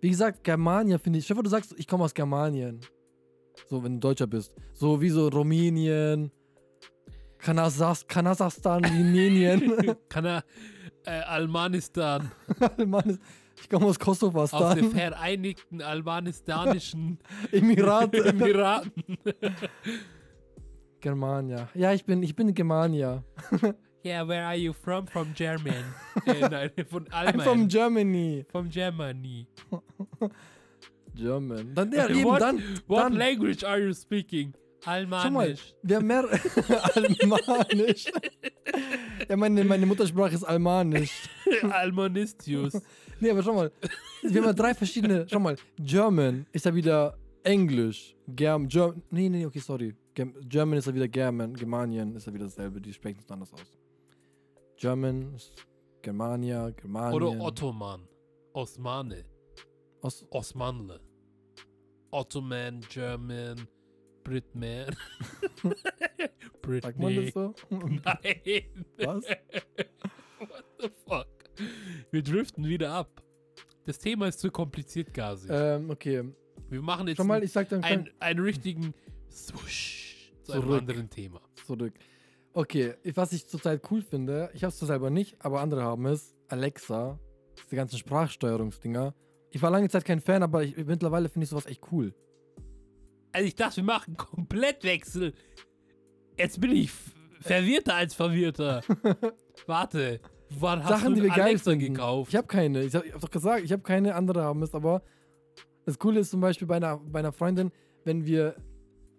[0.00, 1.26] Wie gesagt, Germania finde ich.
[1.28, 2.80] Vor, du sagst, ich komme aus Germanien.
[3.66, 4.54] So, wenn du Deutscher bist.
[4.74, 6.30] So wie so Rumänien,
[7.38, 9.96] Kanasas Kasachstan, Rumänien.
[10.08, 10.44] Kann er.
[11.04, 12.30] Äh, Almanistan.
[13.60, 14.92] Ich komme aus Aus den.
[14.92, 17.18] Vereinigten Almanistanischen
[17.52, 18.24] Emirate.
[18.26, 19.02] Emiraten.
[21.00, 21.68] Germania.
[21.74, 23.24] Ja, ich bin, ich bin Germania.
[24.04, 25.08] Yeah, where are you from?
[25.08, 25.74] From German.
[26.24, 27.40] äh, nein, von I'm Allgemein.
[27.44, 28.46] from Germany.
[28.50, 29.48] From Germany.
[31.18, 31.74] German.
[31.74, 34.52] Dann, ja, eben, What- dann, What dann, language are you speaking?
[34.84, 35.74] Schau mal, Almanisch.
[35.82, 36.24] wir haben mehr
[36.94, 38.06] Almanisch.
[39.28, 41.28] ja, meine, meine Muttersprache ist Almanisch.
[41.70, 42.80] Almanistius.
[43.20, 43.72] Nee, aber schau mal.
[44.22, 45.26] Wir haben ja drei verschiedene.
[45.28, 45.56] Schau mal.
[45.80, 48.14] German ist ja wieder Englisch.
[48.28, 49.94] Germ, Germ, nee, nee, okay, sorry.
[50.14, 51.54] German ist ja wieder German.
[51.54, 52.80] Germanien ist ja wieder dasselbe.
[52.80, 53.60] Die sprechen es anders aus.
[54.76, 55.52] German ist
[56.02, 57.14] Germania, Germanien.
[57.14, 58.02] Oder Ottoman.
[58.52, 59.24] Osmane.
[60.02, 61.00] Os Osmanle.
[62.10, 63.66] Ottoman, German,
[64.24, 64.94] Britman.
[66.82, 67.30] sagt man das Britney.
[67.32, 67.54] so?
[67.70, 68.62] Nein.
[68.98, 69.24] Was?
[70.38, 71.26] What the fuck?
[72.10, 73.22] Wir driften wieder ab.
[73.86, 75.48] Das Thema ist zu kompliziert, Gazi.
[75.50, 76.24] ähm, okay.
[76.68, 78.92] Wir machen jetzt Schau mal, ich sag dann einen, einen richtigen
[79.30, 80.80] Swoosh zu einem Zurück.
[80.80, 81.40] anderen Thema.
[81.66, 81.94] zurück.
[82.52, 86.04] Okay, was ich zurzeit cool finde, ich habe es zwar selber nicht, aber andere haben
[86.06, 87.18] es, Alexa,
[87.64, 89.14] diese ganzen Sprachsteuerungsdinger.
[89.50, 92.14] Ich war lange Zeit kein Fan, aber ich, mittlerweile finde ich sowas echt cool.
[93.32, 95.32] Also ich dachte, wir machen Komplettwechsel.
[96.36, 96.90] Jetzt bin ich
[97.40, 98.82] verwirrter als verwirrter.
[99.66, 101.94] Warte, wann hast Sachen, du die wir einen geil finden.
[101.94, 102.30] gekauft?
[102.30, 102.82] Ich habe keine.
[102.84, 105.02] Ich habe hab doch gesagt, ich habe keine andere haben es, aber
[105.84, 107.72] das Coole ist zum Beispiel bei einer, bei einer Freundin,
[108.04, 108.56] wenn wir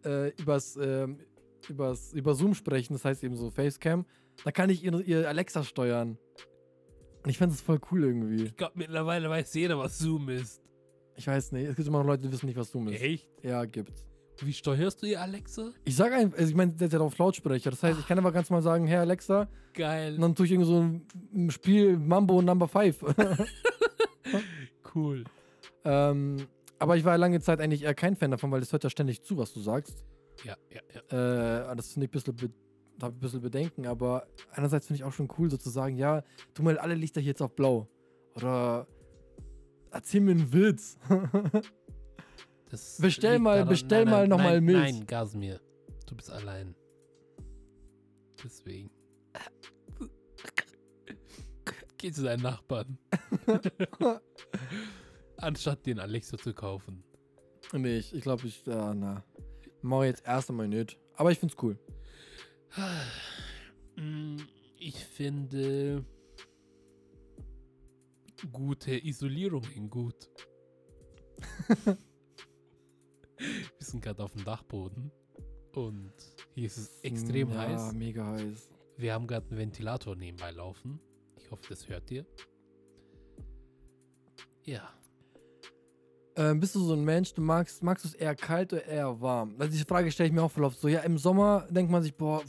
[0.06, 1.20] äh, übers, ähm,
[1.68, 4.06] übers, über Zoom sprechen, das heißt eben so Facecam,
[4.44, 6.18] dann kann ich ihr, ihr Alexa steuern.
[7.30, 8.44] Ich finde das voll cool irgendwie.
[8.46, 10.62] ich glaube, mittlerweile weiß jeder, was Zoom ist.
[11.16, 13.02] Ich weiß nicht, es gibt immer noch Leute, die wissen nicht, was Zoom ist.
[13.02, 13.28] Echt?
[13.44, 14.06] Ja, gibt's.
[14.42, 15.74] Wie steuerst du ihr Alexa?
[15.84, 17.72] Ich sage einfach, also ich meine, der ist ja auf Lautsprecher.
[17.72, 20.16] Das heißt, ich kann einfach ganz mal sagen, Herr Alexa, Geil.
[20.16, 20.82] und dann tue ich irgendwie so
[21.34, 23.04] ein Spiel Mambo Number 5.
[24.96, 25.24] Cool.
[25.86, 26.48] ähm,
[26.80, 29.22] aber ich war lange Zeit eigentlich eher kein Fan davon, weil das hört ja ständig
[29.24, 30.04] zu, was du sagst.
[30.44, 31.72] Ja, ja, ja.
[31.72, 32.54] Äh, das finde ich ein bisschen,
[33.00, 36.64] be hab ein bisschen Bedenken, aber einerseits finde ich auch schon cool, sozusagen, ja, tu
[36.64, 37.88] mal alle Lichter hier jetzt auf blau.
[38.36, 38.88] Oder
[39.92, 40.98] erzähl mir einen Witz.
[43.00, 44.94] Bestell mal- bestell mal noch mal nein, Milch.
[44.94, 45.60] Nein, Gasmir.
[46.06, 46.76] Du bist allein.
[48.44, 48.92] Deswegen.
[51.98, 52.98] Geh zu deinen Nachbarn.
[55.38, 57.04] Anstatt den Alexa zu kaufen.
[57.74, 59.24] Nee, ich, ich glaube, ich, ja, na.
[59.82, 60.98] Mach jetzt erst einmal nicht.
[61.16, 61.78] Aber ich find's cool.
[63.96, 64.38] Mm,
[64.78, 66.06] Ich finde
[68.52, 70.30] gute Isolierungen gut.
[73.38, 75.12] Wir sind gerade auf dem Dachboden
[75.74, 76.14] und
[76.56, 77.94] hier ist es extrem ja, heiß.
[77.94, 78.70] mega heiß.
[78.98, 81.00] Wir haben gerade einen Ventilator nebenbei laufen.
[81.38, 82.26] Ich hoffe, das hört ihr.
[84.66, 84.94] Ja.
[86.40, 89.20] Ähm, bist du so ein Mensch, du magst, magst du es eher kalt oder eher
[89.20, 89.56] warm?
[89.60, 90.88] Also diese Frage stelle ich mir auch voll oft so.
[90.88, 92.42] Ja, im Sommer denkt man sich, boah,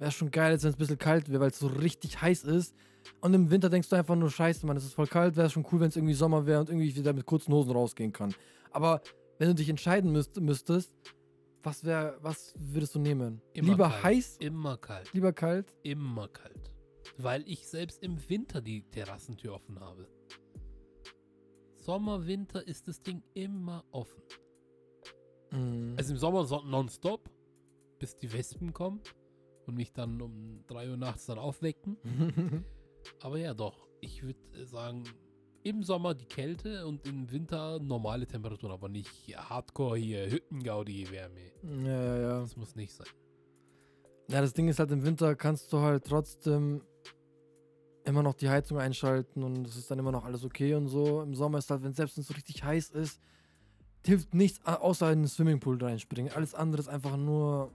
[0.00, 2.74] wäre schon geil, wenn es ein bisschen kalt wäre, weil es so richtig heiß ist.
[3.20, 5.64] Und im Winter denkst du einfach nur, scheiße, Mann, es ist voll kalt, wäre schon
[5.70, 8.34] cool, wenn es irgendwie Sommer wäre und irgendwie wieder mit kurzen Hosen rausgehen kann.
[8.72, 9.00] Aber
[9.38, 10.92] wenn du dich entscheiden müsst, müsstest,
[11.62, 13.40] was wäre, was würdest du nehmen?
[13.52, 14.02] Immer Lieber kalt.
[14.02, 15.12] heiß, Immer kalt.
[15.12, 15.72] lieber kalt?
[15.84, 16.72] Immer kalt.
[17.18, 20.08] Weil ich selbst im Winter die Terrassentür offen habe.
[21.86, 24.20] Sommer, Winter ist das Ding immer offen.
[25.52, 25.94] Mhm.
[25.96, 27.30] Also im Sommer so nonstop,
[28.00, 29.00] bis die Wespen kommen
[29.66, 31.96] und mich dann um 3 Uhr nachts dann aufwecken.
[33.20, 33.86] Aber ja, doch.
[34.00, 35.04] Ich würde sagen,
[35.62, 41.40] im Sommer die Kälte und im Winter normale Temperaturen, aber nicht Hardcore hier, Hüttengaudi Wärme.
[41.84, 42.40] ja, ja, ja.
[42.40, 43.06] Das muss nicht sein.
[44.28, 46.82] Ja, das Ding ist halt, im Winter kannst du halt trotzdem
[48.06, 51.22] immer noch die Heizung einschalten und es ist dann immer noch alles okay und so.
[51.22, 53.20] Im Sommer ist halt, wenn selbst wenn es so richtig heiß ist,
[54.04, 56.32] hilft nichts außer in den Swimmingpool reinspringen.
[56.32, 57.72] Alles andere ist einfach nur,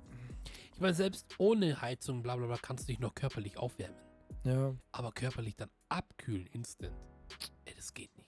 [0.74, 3.98] Ich meine, selbst ohne Heizung, bla bla bla, kannst du dich noch körperlich aufwärmen.
[4.46, 6.94] ja, Aber körperlich dann abkühlen, instant.
[7.66, 8.21] Ey, das geht nicht.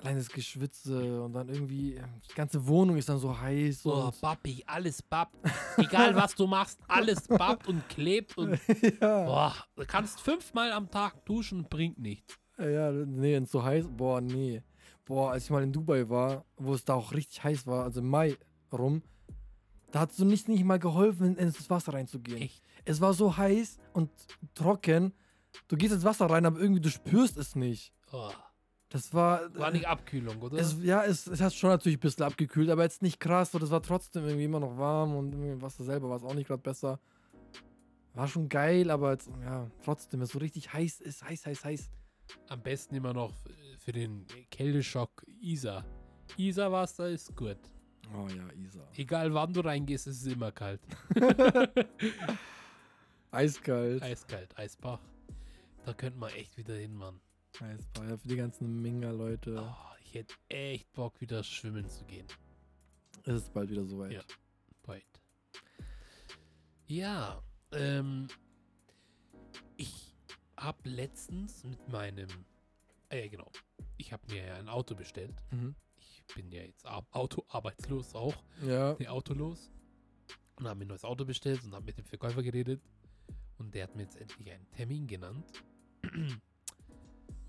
[0.00, 4.20] Allein das Geschwitze und dann irgendwie, die ganze Wohnung ist dann so heiß Oh, und
[4.20, 5.36] Papi, alles babbt.
[5.76, 8.58] Egal was du machst, alles babbt und klebt und.
[9.00, 12.38] ja, Boah, du kannst fünfmal am Tag duschen, bringt nichts.
[12.58, 14.62] ja, nee, wenn es so heiß, boah, nee.
[15.04, 18.00] Boah, als ich mal in Dubai war, wo es da auch richtig heiß war, also
[18.00, 18.36] im Mai
[18.72, 19.02] rum,
[19.90, 22.40] da hat es nicht, nicht mal geholfen, in ins Wasser reinzugehen.
[22.42, 22.62] Echt.
[22.84, 24.10] Es war so heiß und
[24.54, 25.12] trocken.
[25.66, 27.92] Du gehst ins Wasser rein, aber irgendwie du spürst es nicht.
[28.12, 28.30] Oh,
[28.90, 29.54] Das war.
[29.54, 30.58] war nicht Abkühlung, oder?
[30.58, 33.52] es, ja, es, es hat schon natürlich ein bisschen abgekühlt, aber jetzt nicht krass.
[33.52, 36.48] So, das war trotzdem irgendwie immer noch warm und Wasser selber war es auch nicht
[36.48, 36.98] gerade besser.
[38.14, 41.64] War schon geil, aber jetzt, ja, trotzdem, wenn es so richtig heiß ist, heiß, heiß,
[41.64, 41.90] heiß.
[42.48, 43.32] Am besten immer noch
[43.78, 45.84] für den Kälteschock Isa.
[46.36, 47.58] Isa-Wasser ist gut.
[48.12, 48.80] Oh ja, Isa.
[48.96, 50.80] Egal wann du reingehst, ist es immer kalt.
[53.30, 54.02] Eiskalt.
[54.02, 54.98] Eiskalt, Eisbach.
[55.84, 57.20] Da könnte man echt wieder hin, Mann.
[57.60, 62.26] Eisbach, ja, für die ganzen Minga-Leute Oh, ich hätte echt Bock, wieder schwimmen zu gehen.
[63.24, 64.12] ist es bald wieder soweit.
[64.12, 64.22] Ja.
[64.82, 65.04] Bald.
[66.86, 68.28] Ja, ähm,
[69.76, 70.14] ich
[70.56, 72.28] habe letztens mit meinem,
[73.10, 73.50] äh, genau,
[73.96, 75.34] ich habe mir ja ein Auto bestellt.
[75.50, 75.74] Mhm.
[75.98, 78.96] Ich bin ja jetzt Auto arbeitslos auch, Ja.
[78.98, 79.70] nee, autolos.
[80.56, 82.82] Und habe mir ein neues Auto bestellt und habe mit dem Verkäufer geredet.
[83.58, 85.44] Und der hat mir jetzt endlich einen Termin genannt.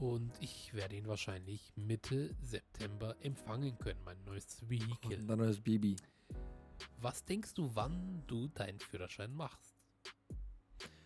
[0.01, 5.19] Und ich werde ihn wahrscheinlich Mitte September empfangen können, mein neues Vehikel.
[5.19, 5.95] Und dein neues Baby.
[6.99, 9.75] Was denkst du, wann du deinen Führerschein machst?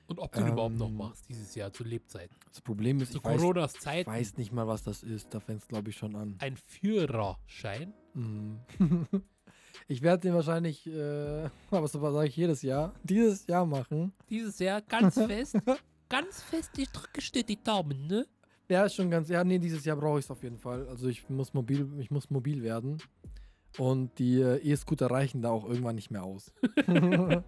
[0.07, 2.37] Und ob du ihn überhaupt noch Ähm, machst dieses Jahr zu Lebzeiten?
[2.47, 5.33] Das Problem ist, Zu ich weiß, Coronas ich Zeit weiß nicht mal, was das ist.
[5.33, 6.35] Da fängt es, glaube ich, schon an.
[6.39, 7.93] ein Führerschein?
[8.13, 8.59] Mhm.
[9.89, 14.13] ich werde den wahrscheinlich, äh, aber so sage ich jedes Jahr, dieses Jahr machen.
[14.29, 15.57] Dieses Jahr ganz fest.
[16.07, 18.25] ganz fest, ich drücke dir die Daumen, ne?
[18.69, 20.87] Ja, ist schon ganz, ja, nee, dieses Jahr brauche ich es auf jeden Fall.
[20.87, 22.97] Also ich muss mobil, ich muss mobil werden.
[23.77, 26.51] Und die äh, E-Scooter reichen da auch irgendwann nicht mehr aus.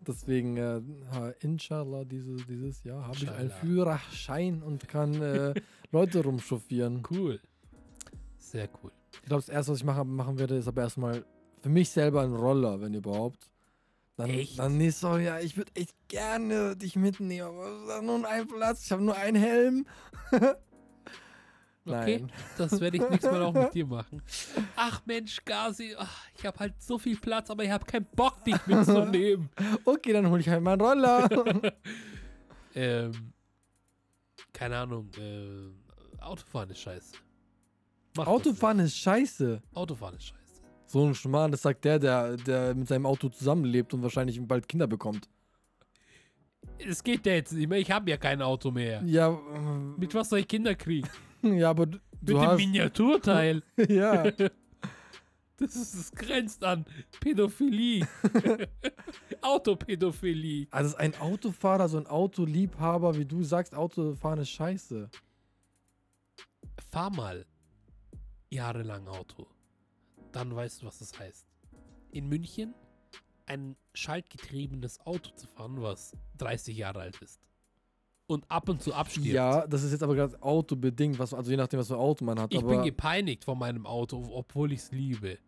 [0.00, 3.50] Deswegen, äh, ha- inshallah, dieses, dieses Jahr habe ich einen.
[3.50, 5.54] Führerschein und kann äh,
[5.92, 7.02] Leute rumchauffieren.
[7.10, 7.40] Cool.
[8.36, 8.90] Sehr cool.
[9.12, 11.24] Ich glaube, das erste, was ich machen, machen werde, ist aber erstmal
[11.60, 13.48] für mich selber ein Roller, wenn überhaupt.
[14.16, 14.58] Dann, Echt?
[14.58, 18.46] dann nee, so, ja, ich würde echt gerne dich mitnehmen, aber es ist nur ein
[18.46, 19.86] Platz, ich habe nur einen Helm.
[21.86, 22.32] Okay, Nein.
[22.56, 24.22] das werde ich nächstes Mal auch mit dir machen.
[24.74, 28.42] Ach Mensch, Gazi, ach, ich habe halt so viel Platz, aber ich habe keinen Bock,
[28.44, 29.50] dich mitzunehmen.
[29.84, 31.28] Okay, dann hole ich halt meinen Roller.
[32.74, 33.34] ähm,
[34.54, 37.16] keine Ahnung, äh, Autofahren ist scheiße.
[38.16, 39.60] Mach Autofahren ist scheiße.
[39.62, 39.76] nicht.
[39.76, 40.43] Autofahren ist scheiße.
[40.86, 44.68] So ein Schmarrn, das sagt der, der, der mit seinem Auto zusammenlebt und wahrscheinlich bald
[44.68, 45.28] Kinder bekommt.
[46.78, 49.02] Es geht ja jetzt nicht mehr, ich habe ja kein Auto mehr.
[49.04, 51.08] Ja, äh, Mit was soll ich Kinder kriegen?
[51.42, 53.62] ja, aber du, Mit du dem hast, Miniaturteil.
[53.88, 54.24] ja.
[55.56, 56.84] Das, ist, das grenzt an
[57.20, 58.04] Pädophilie.
[59.40, 60.66] Autopädophilie.
[60.72, 65.08] Also ein Autofahrer, so ein Autoliebhaber, wie du sagst, Autofahren ist scheiße.
[66.90, 67.46] Fahr mal
[68.50, 69.46] jahrelang Auto.
[70.34, 71.46] Dann weißt du, was das heißt.
[72.10, 72.74] In München
[73.46, 77.40] ein schaltgetriebenes Auto zu fahren, was 30 Jahre alt ist.
[78.26, 79.28] Und ab und zu abstirbt.
[79.28, 82.24] Ja, das ist jetzt aber gerade autobedingt, was, also je nachdem, was für ein Auto
[82.24, 82.52] man hat.
[82.52, 85.38] Ich bin gepeinigt von meinem Auto, obwohl ich es liebe.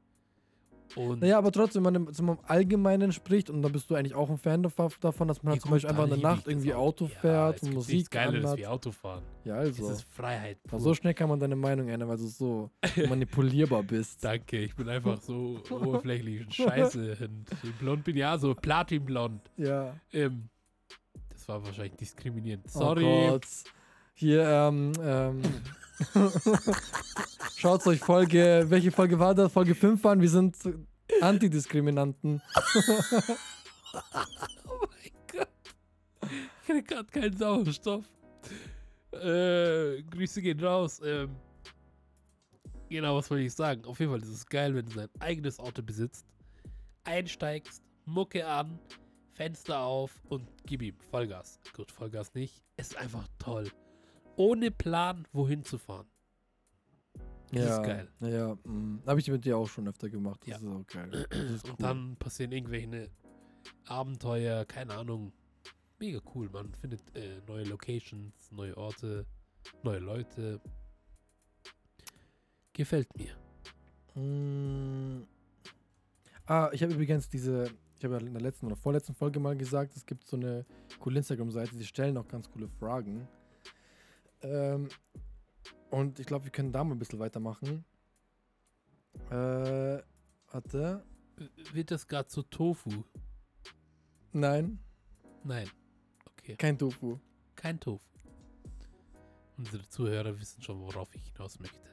[0.95, 4.15] Und Naja, aber trotzdem, wenn man im, zum Allgemeinen spricht, und da bist du eigentlich
[4.15, 6.47] auch ein Fan dav- davon, dass man halt Ja, zum Beispiel einfach in der Nacht
[6.47, 7.05] das irgendwie Auto.
[7.07, 8.59] Auto Ja, fährt es und Musik nichts Geileres anhat.
[8.59, 9.25] wie Autofahren.
[9.45, 9.91] Ja, also.
[9.91, 10.63] ist Freiheit.
[10.65, 10.81] Pur.
[10.81, 12.71] so schnell kann man deine Meinung ändern, weil du so
[13.09, 14.23] manipulierbar bist.
[14.25, 17.17] Danke, ich bin einfach so oberflächlich und scheiße.
[17.21, 19.41] Und blond bin ja so platinblond.
[19.57, 19.95] Ja.
[20.13, 20.49] Ähm,
[21.31, 22.65] das war wahrscheinlich diskriminierend.
[22.75, 23.03] Oh Sorry.
[23.05, 23.47] Gott.
[24.19, 25.43] Hier, ähm, ähm.
[27.57, 29.53] Schaut euch Folge, welche Folge war das?
[29.53, 30.23] Folge 5 an.
[30.23, 30.57] Wir sind
[31.21, 32.41] Antidiskriminanten.
[34.67, 35.49] oh mein Gott.
[36.63, 38.07] Ich hatte gerade keinen Sauerstoff.
[39.13, 41.03] Äh, Grüße gehen raus.
[41.05, 41.37] Ähm,
[42.89, 43.85] genau, was wollte ich sagen?
[43.85, 46.25] Auf jeden Fall ist es geil, wenn du dein eigenes Auto besitzt,
[47.05, 48.79] einsteigst, Mucke an,
[49.35, 51.61] Fenster auf und gib ihm Vollgas.
[51.75, 52.63] Gut, Vollgas nicht.
[52.79, 53.71] Ist einfach toll.
[54.37, 56.07] Ohne Plan, wohin zu fahren.
[57.53, 58.09] Das ja, ist geil.
[58.21, 58.59] Ja,
[59.07, 60.41] habe ich mit dir auch schon öfter gemacht.
[60.43, 60.57] Das Ja.
[60.57, 61.27] ist auch geil.
[61.55, 61.71] Ist cool.
[61.71, 63.11] Und dann passieren irgendwelche
[63.87, 65.33] Abenteuer, keine Ahnung.
[65.99, 66.51] Mega cool.
[66.51, 69.27] Man findet äh, neue Locations, neue Orte,
[69.83, 70.61] neue Leute.
[72.73, 73.35] Gefällt mir.
[74.21, 75.23] Mm.
[76.47, 79.57] Ah, ich habe übrigens diese, ich habe ja in der letzten oder vorletzten Folge mal
[79.57, 80.67] gesagt, es gibt so eine
[81.01, 83.27] coole Instagram-Seite, die stellen auch ganz coole Fragen.
[84.43, 84.89] Ähm,
[85.91, 87.85] und ich glaube, wir können da mal ein bisschen weitermachen.
[89.31, 90.03] Äh,
[90.53, 91.05] warte.
[91.73, 93.05] Wird das gerade zu Tofu?
[94.33, 94.79] Nein,
[95.45, 95.71] Nein.
[96.39, 96.57] Okay.
[96.57, 97.19] kein Tofu.
[97.55, 98.01] Kein Tofu.
[99.57, 101.89] Unsere Zuhörer wissen schon, worauf ich hinaus möchte.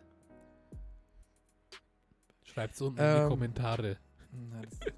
[2.43, 3.97] Schreibt es unten in die Ähm, Kommentare.
[4.63, 4.85] Ist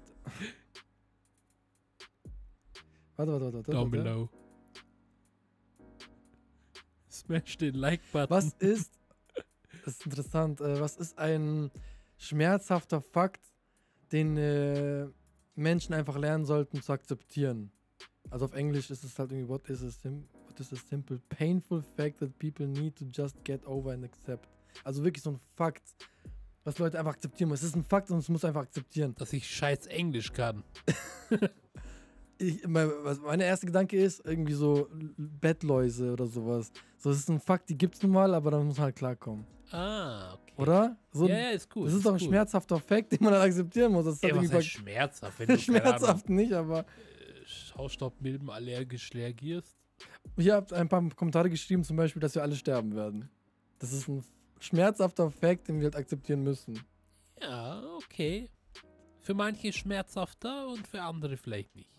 [3.16, 3.70] warte, warte, warte, warte.
[3.70, 4.04] Down warte.
[4.04, 4.28] below.
[7.26, 8.30] Smash den Like-Button.
[8.30, 8.92] Was ist,
[9.84, 11.70] das ist interessant, äh, was ist ein
[12.16, 13.42] schmerzhafter Fakt,
[14.12, 15.06] den äh,
[15.54, 17.70] Menschen einfach lernen sollten zu akzeptieren?
[18.30, 21.20] Also auf Englisch ist es halt irgendwie, what is a, sim what is a simple,
[21.28, 24.48] painful fact that people need to just get over and accept?
[24.84, 25.82] Also wirklich so ein Fakt,
[26.64, 27.64] was Leute einfach akzeptieren müssen.
[27.64, 29.14] Es ist ein Fakt und es muss einfach akzeptieren.
[29.16, 30.64] Dass ich scheiß Englisch kann.
[32.38, 32.90] Ich, mein,
[33.24, 36.70] meine erste Gedanke ist, irgendwie so Bettläuse oder sowas.
[36.98, 39.46] So, das ist ein Fakt, die gibt's nun mal, aber da muss man halt klarkommen.
[39.70, 40.52] Ah, okay.
[40.56, 40.96] Oder?
[41.12, 41.88] So, ja, ja, ist gut.
[41.88, 42.28] das ist doch ein gut.
[42.28, 44.04] schmerzhafter Fakt, den man dann akzeptieren muss.
[44.04, 49.10] Das ist Ey, halt was heißt schmerzhaft, wenn du, schmerzhaft nicht, aber äh, Hausstaubmilben allergisch
[49.14, 49.76] reagierst?
[50.36, 53.30] ich habe ein paar Kommentare geschrieben, zum Beispiel, dass wir alle sterben werden.
[53.78, 54.22] Das ist ein
[54.60, 56.80] schmerzhafter Fakt, den wir halt akzeptieren müssen.
[57.40, 58.50] Ja, okay.
[59.20, 61.95] Für manche schmerzhafter und für andere vielleicht nicht.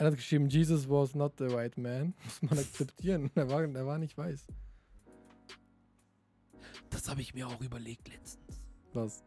[0.00, 2.14] Einer hat geschrieben, Jesus was not the white man.
[2.24, 3.30] Muss man akzeptieren.
[3.34, 4.46] Er war, er war nicht weiß.
[6.88, 8.64] Das habe ich mir auch überlegt letztens.
[8.94, 9.22] Was?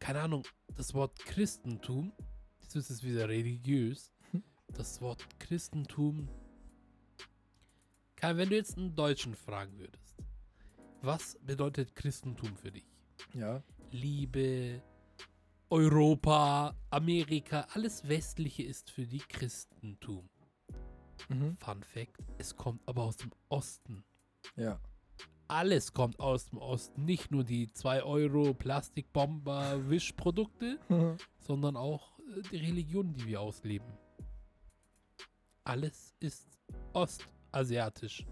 [0.00, 0.42] Keine Ahnung,
[0.74, 2.12] das Wort Christentum,
[2.58, 4.10] das ist jetzt wieder religiös.
[4.32, 4.42] Hm.
[4.74, 6.28] Das Wort Christentum.
[8.16, 10.16] Kann, wenn du jetzt einen Deutschen fragen würdest,
[11.00, 12.90] was bedeutet Christentum für dich?
[13.34, 13.62] Ja.
[13.92, 14.82] Liebe,
[15.70, 20.28] Europa, Amerika, alles Westliche ist für die Christentum.
[21.28, 21.56] Mhm.
[21.58, 24.02] Fun Fact: Es kommt aber aus dem Osten.
[24.56, 24.80] Ja.
[25.46, 27.04] Alles kommt aus dem Osten.
[27.04, 30.80] Nicht nur die 2 Euro Plastikbomber-Wischprodukte,
[31.38, 33.92] sondern auch äh, die Religion, die wir ausleben.
[35.62, 36.48] Alles ist
[36.92, 38.26] ostasiatisch.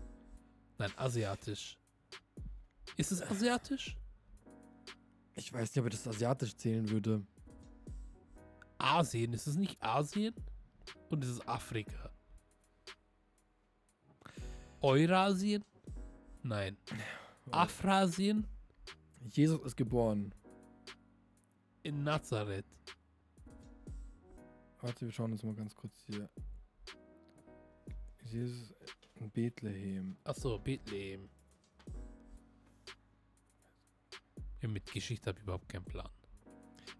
[0.78, 1.78] Nein, asiatisch.
[2.96, 3.96] Ist es asiatisch?
[5.38, 7.22] Ich weiß nicht, ob ich das asiatisch zählen würde.
[8.78, 10.34] Asien, ist es nicht Asien?
[11.10, 12.10] Und ist es Afrika?
[14.80, 15.64] Eurasien?
[16.42, 16.76] Nein.
[17.50, 18.46] Afrasien?
[19.30, 20.34] Jesus ist geboren.
[21.82, 22.66] In Nazareth.
[24.80, 26.28] Warte, wir schauen uns mal ganz kurz hier.
[28.24, 28.74] Jesus
[29.16, 30.16] in Bethlehem.
[30.24, 31.28] Achso, Bethlehem.
[34.60, 36.08] Ja, mit Geschichte habe ich überhaupt keinen Plan.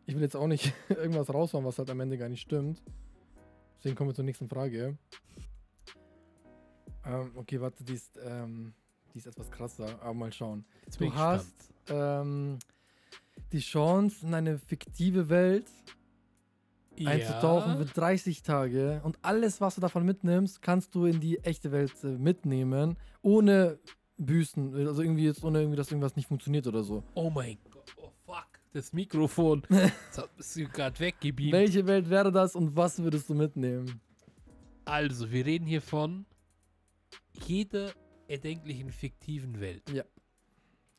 [0.07, 2.83] Ich will jetzt auch nicht irgendwas raushauen, was halt am Ende gar nicht stimmt.
[3.79, 4.97] Deswegen kommen wir zur nächsten Frage.
[7.05, 8.75] Ähm, okay, warte, die ist, ähm,
[9.15, 10.65] die ist etwas krasser, aber mal schauen.
[10.85, 12.59] Jetzt Du hast, ähm,
[13.53, 15.71] die Chance, in eine fiktive Welt
[17.07, 21.71] einzutauchen für 30 Tage und alles, was du davon mitnimmst, kannst du in die echte
[21.71, 23.79] Welt äh, mitnehmen, ohne
[24.19, 27.05] Büßen, also irgendwie jetzt ohne irgendwie, dass irgendwas nicht funktioniert oder so.
[27.15, 29.63] Oh mein Gott, oh fuck, das Mikrofon
[30.39, 31.53] ist gerade weggebieben.
[31.53, 34.01] Welche Welt wäre das und was würdest du mitnehmen?
[34.85, 36.27] Also, wir reden hier von
[37.47, 37.93] jeder
[38.27, 39.83] erdenklichen fiktiven Welt.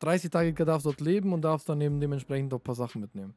[0.00, 3.00] 30 Tage darfst du dort leben und darfst dann eben dementsprechend auch ein paar Sachen
[3.00, 3.34] mitnehmen.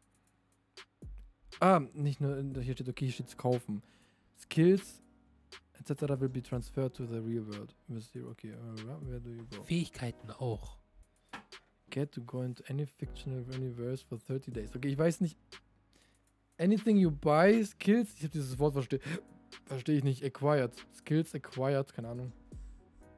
[1.59, 3.83] Ah, nicht nur, hier steht, okay, hier steht kaufen.
[4.39, 5.02] Skills
[5.79, 6.19] etc.
[6.19, 7.73] will be transferred to the real world.
[8.31, 9.63] Okay, uh, where do you go?
[9.63, 10.77] Fähigkeiten auch.
[11.89, 14.75] Get to go into any fictional universe for 30 days.
[14.75, 15.37] Okay, ich weiß nicht.
[16.57, 18.99] Anything you buy, skills, ich habe dieses Wort verstehe
[19.65, 20.23] verstehe ich nicht.
[20.23, 20.73] Acquired.
[20.95, 22.31] Skills acquired, keine Ahnung.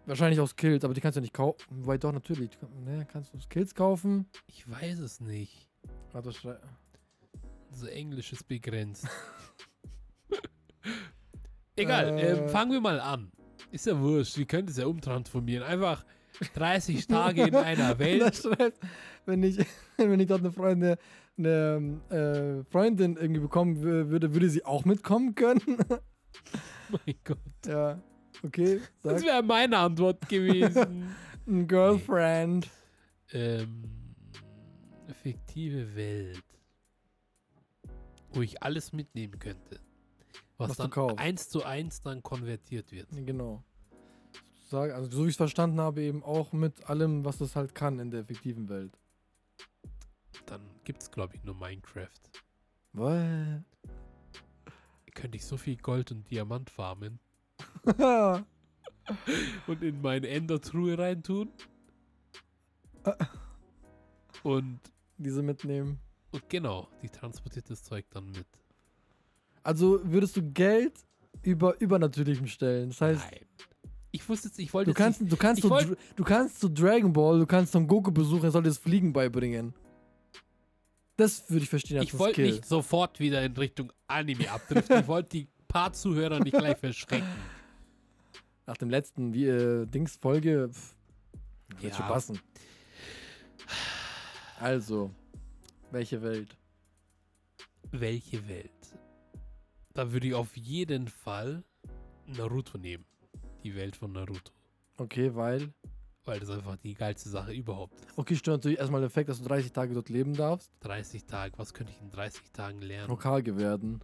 [0.06, 1.64] Wahrscheinlich auch Skills, aber die kannst du ja nicht kaufen.
[1.70, 2.52] Wobei doch, natürlich.
[2.84, 4.28] Ne, kannst du Skills kaufen?
[4.48, 5.68] Ich weiß es nicht.
[6.12, 6.60] Warte, schrei-
[7.72, 9.08] So Englisch ist begrenzt.
[11.76, 12.32] Egal, Äh.
[12.40, 13.32] ähm, fangen wir mal an.
[13.72, 15.64] Ist ja wurscht, wir können es ja umtransformieren.
[15.66, 16.06] Einfach
[16.54, 18.36] 30 Tage in einer Welt.
[18.36, 18.80] schreibt,
[19.26, 19.58] wenn ich,
[19.98, 20.96] wenn ich dort eine Freundin,
[21.38, 25.62] eine äh, Freundin irgendwie bekommen wür- würde, würde sie auch mitkommen können?
[26.90, 27.38] mein Gott.
[27.68, 28.02] ja.
[28.44, 29.30] Okay, Das sag.
[29.30, 31.16] wäre meine Antwort gewesen.
[31.48, 32.70] Ein Girlfriend.
[33.32, 33.84] ähm,
[35.24, 36.44] fiktive Welt.
[38.34, 39.80] Wo ich alles mitnehmen könnte.
[40.58, 43.10] Was, Was dann eins zu eins dann konvertiert wird.
[43.12, 43.64] Genau.
[44.72, 48.00] Also so wie ich es verstanden habe, eben auch mit allem, was es halt kann
[48.00, 48.98] in der fiktiven Welt.
[50.48, 52.10] Dann gibt es, glaube ich, nur Minecraft.
[52.94, 53.62] Was?
[55.14, 57.20] Könnte ich so viel Gold und Diamant farmen
[59.68, 61.52] und in meine Endertruhe reintun.
[64.44, 64.80] Und,
[65.18, 66.00] Diese mitnehmen.
[66.32, 68.46] und genau, die transportiert das Zeug dann mit.
[69.66, 70.94] Also würdest du Geld
[71.42, 72.90] über übernatürlichem stellen.
[72.90, 73.40] Das heißt, Nein.
[74.12, 76.70] Ich wusste jetzt, ich wollte du kannst, nicht, du kannst, so, wollt- du kannst so
[76.70, 79.74] Dragon Ball, du kannst Son Goku besuchen, er soll dir das Fliegen beibringen.
[81.18, 85.00] Das würde ich verstehen als ich wollte nicht sofort wieder in Richtung Anime abdriften.
[85.02, 87.28] ich wollte die paar Zuhörer nicht gleich verschrecken.
[88.68, 90.96] Nach dem letzten wie, äh, Dings-Folge pff,
[91.82, 91.98] wird Ja.
[91.98, 92.40] schon passen.
[94.60, 95.12] Also,
[95.92, 96.56] welche Welt?
[97.92, 98.72] Welche Welt?
[99.96, 101.64] Da würde ich auf jeden Fall
[102.28, 103.06] Naruto nehmen.
[103.64, 104.52] Die Welt von Naruto.
[104.98, 105.74] Okay, weil.
[106.26, 108.18] Weil das einfach die geilste Sache überhaupt ist.
[108.18, 110.70] Okay, stört natürlich erstmal der Fakt, dass du 30 Tage dort leben darfst.
[110.82, 113.10] 30 Tage, was könnte ich in 30 Tagen lernen?
[113.10, 114.02] Hokage werden.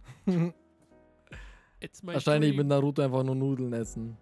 [2.02, 4.16] Wahrscheinlich mit Naruto einfach nur Nudeln essen.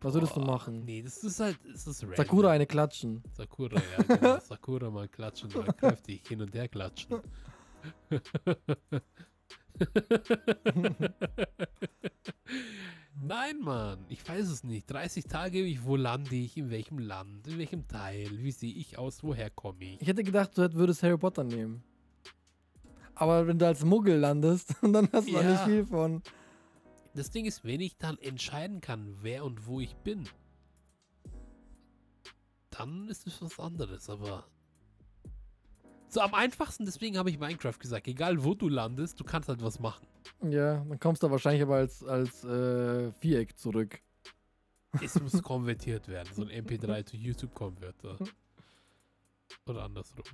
[0.00, 0.84] Was würdest du Boah, machen?
[0.84, 2.16] Nee, das ist halt, das ist random.
[2.16, 3.22] Sakura eine klatschen.
[3.32, 4.40] Sakura, ja, genau.
[4.40, 7.20] Sakura mal klatschen, mal kräftig hin und her klatschen.
[13.20, 14.90] Nein, Mann, ich weiß es nicht.
[14.90, 18.98] 30 Tage, ich- wo lande ich, in welchem Land, in welchem Teil, wie sehe ich
[18.98, 20.00] aus, woher komme ich?
[20.00, 21.82] Ich hätte gedacht, du würdest Harry Potter nehmen.
[23.14, 25.64] Aber wenn du als Muggel landest, dann hast du da nicht Ja.
[25.64, 26.22] viel von.
[27.14, 30.28] Das Ding ist, wenn ich dann entscheiden kann, wer und wo ich bin,
[32.70, 34.46] dann ist es was anderes, aber.
[36.08, 38.06] So am einfachsten, deswegen habe ich Minecraft gesagt.
[38.08, 40.06] Egal wo du landest, du kannst halt was machen.
[40.42, 44.00] Ja, dann kommst du wahrscheinlich aber als, als äh, Viereck zurück.
[45.02, 46.28] Es muss konvertiert werden.
[46.32, 48.16] So ein MP3 zu YouTube-Konverter.
[49.66, 50.24] Oder andersrum.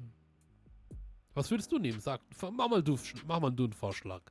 [1.35, 2.01] Was würdest du nehmen?
[2.01, 2.21] Sag,
[2.53, 4.23] mach mal du, mach mal du einen Vorschlag.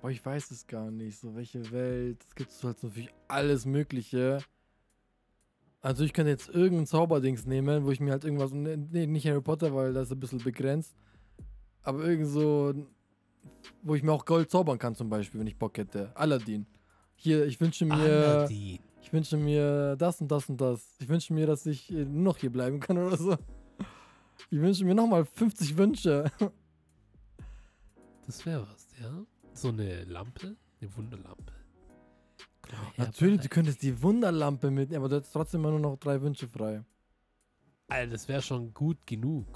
[0.00, 1.18] Boah, ich weiß es gar nicht.
[1.18, 2.24] So, welche Welt.
[2.26, 4.38] Es gibt halt so natürlich alles Mögliche.
[5.82, 8.52] Also ich könnte jetzt irgendein Zauberdings nehmen, wo ich mir halt irgendwas.
[8.52, 10.94] Nee, nicht Harry Potter, weil das ist ein bisschen begrenzt.
[11.82, 12.74] Aber irgend so.
[13.82, 16.14] Wo ich mir auch Gold zaubern kann, zum Beispiel, wenn ich Bock hätte.
[16.14, 16.66] Aladdin.
[17.14, 17.94] Hier, ich wünsche mir.
[17.94, 18.80] Aladdin.
[19.02, 20.96] Ich wünsche mir das und das und das.
[20.98, 23.36] Ich wünsche mir, dass ich äh, nur noch hier bleiben kann oder so.
[24.50, 26.30] Ich wünsche mir nochmal 50 Wünsche.
[28.26, 29.24] Das wäre was, ja?
[29.54, 30.56] So eine Lampe?
[30.80, 31.52] Eine Wunderlampe.
[32.96, 36.48] Natürlich, du könntest die Wunderlampe mitnehmen, aber du hättest trotzdem immer nur noch drei Wünsche
[36.48, 36.82] frei.
[37.88, 39.46] Alter, das wäre schon gut genug.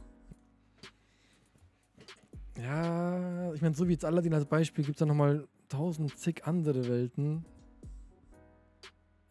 [2.58, 6.46] Ja, ich meine, so wie jetzt Aladdin als Beispiel gibt es ja nochmal tausend zig
[6.46, 7.44] andere Welten.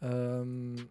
[0.01, 0.89] Ähm.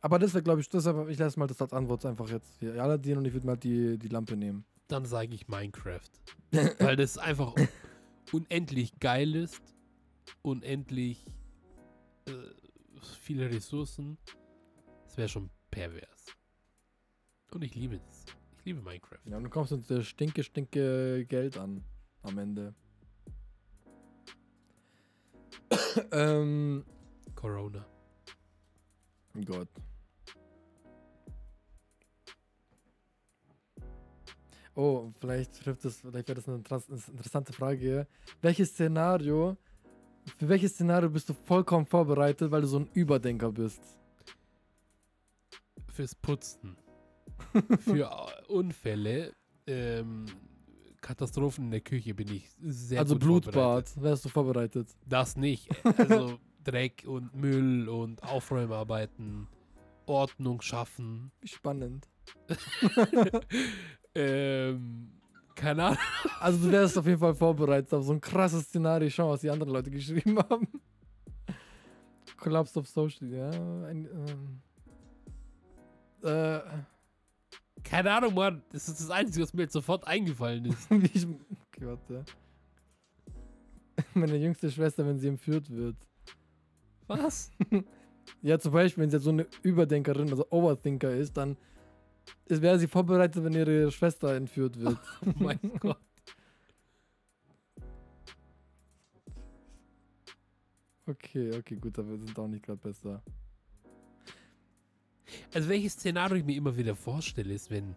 [0.00, 2.58] Aber das wäre, glaube ich, das wär, ich lasse mal das als Antwort einfach jetzt
[2.60, 2.80] hier.
[2.80, 4.64] Aladdin und ich würde mal die, die Lampe nehmen.
[4.86, 6.08] Dann sage ich Minecraft.
[6.78, 7.54] Weil das einfach
[8.32, 9.77] unendlich geil ist.
[10.42, 11.24] Unendlich
[12.26, 12.32] äh,
[13.20, 14.18] viele Ressourcen.
[15.04, 16.36] Das wäre schon pervers.
[17.52, 18.24] Und ich liebe es.
[18.58, 19.18] Ich liebe Minecraft.
[19.24, 21.84] Ja, und du kommst uns der stinke, stinke Geld an.
[22.22, 22.74] Am Ende.
[26.12, 26.84] ähm,
[27.34, 27.86] Corona.
[29.44, 29.68] Gott.
[34.74, 38.06] Oh, vielleicht trifft das, vielleicht wäre das eine interessante Frage.
[38.40, 39.56] Welches Szenario,
[40.36, 43.80] für welches Szenario bist du vollkommen vorbereitet, weil du so ein Überdenker bist?
[45.88, 46.76] Fürs Putzen.
[47.80, 49.34] Für äh, Unfälle.
[49.66, 50.26] Ähm,
[51.00, 53.22] Katastrophen in der Küche bin ich sehr also gut.
[53.22, 54.88] Blutbad, wärst du vorbereitet.
[55.06, 55.68] Das nicht.
[55.98, 59.48] Also Dreck und Müll und Aufräumarbeiten,
[60.06, 61.30] Ordnung schaffen.
[61.44, 62.08] Spannend.
[64.14, 65.12] ähm,
[65.58, 65.98] keine Ahnung.
[66.40, 69.10] Also du wärst auf jeden Fall vorbereitet auf so ein krasses Szenario.
[69.10, 70.68] Schau, was die anderen Leute geschrieben haben.
[72.36, 73.50] Collapse of Social, ja.
[73.50, 74.60] Ein, ähm,
[76.22, 76.60] äh,
[77.82, 78.62] Keine Ahnung, Mann.
[78.70, 80.90] Das ist das Einzige, was mir jetzt sofort eingefallen ist.
[81.12, 82.24] ich, okay, warte.
[84.14, 85.96] Meine jüngste Schwester, wenn sie entführt wird.
[87.06, 87.50] Was?
[88.42, 91.56] Ja, zum Beispiel, wenn sie jetzt so eine Überdenkerin, also Overthinker ist, dann
[92.46, 94.98] ist- wäre sie vorbereitet, wenn ihre Schwester entführt wird.
[95.26, 95.98] Oh mein Gott.
[101.06, 103.22] Okay, okay, gut, aber wir sind auch nicht gerade besser.
[105.54, 107.96] Also welches Szenario ich mir immer wieder vorstelle, ist, wenn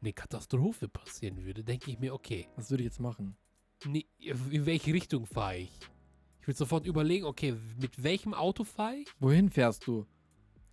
[0.00, 3.36] eine Katastrophe passieren würde, denke ich mir, okay, Was würde ich jetzt machen?
[3.84, 5.70] nee, in welche Richtung fahre ich?
[6.40, 9.08] Ich würde sofort überlegen, okay, mit welchem Auto fahre ich?
[9.18, 10.06] Wohin fährst du?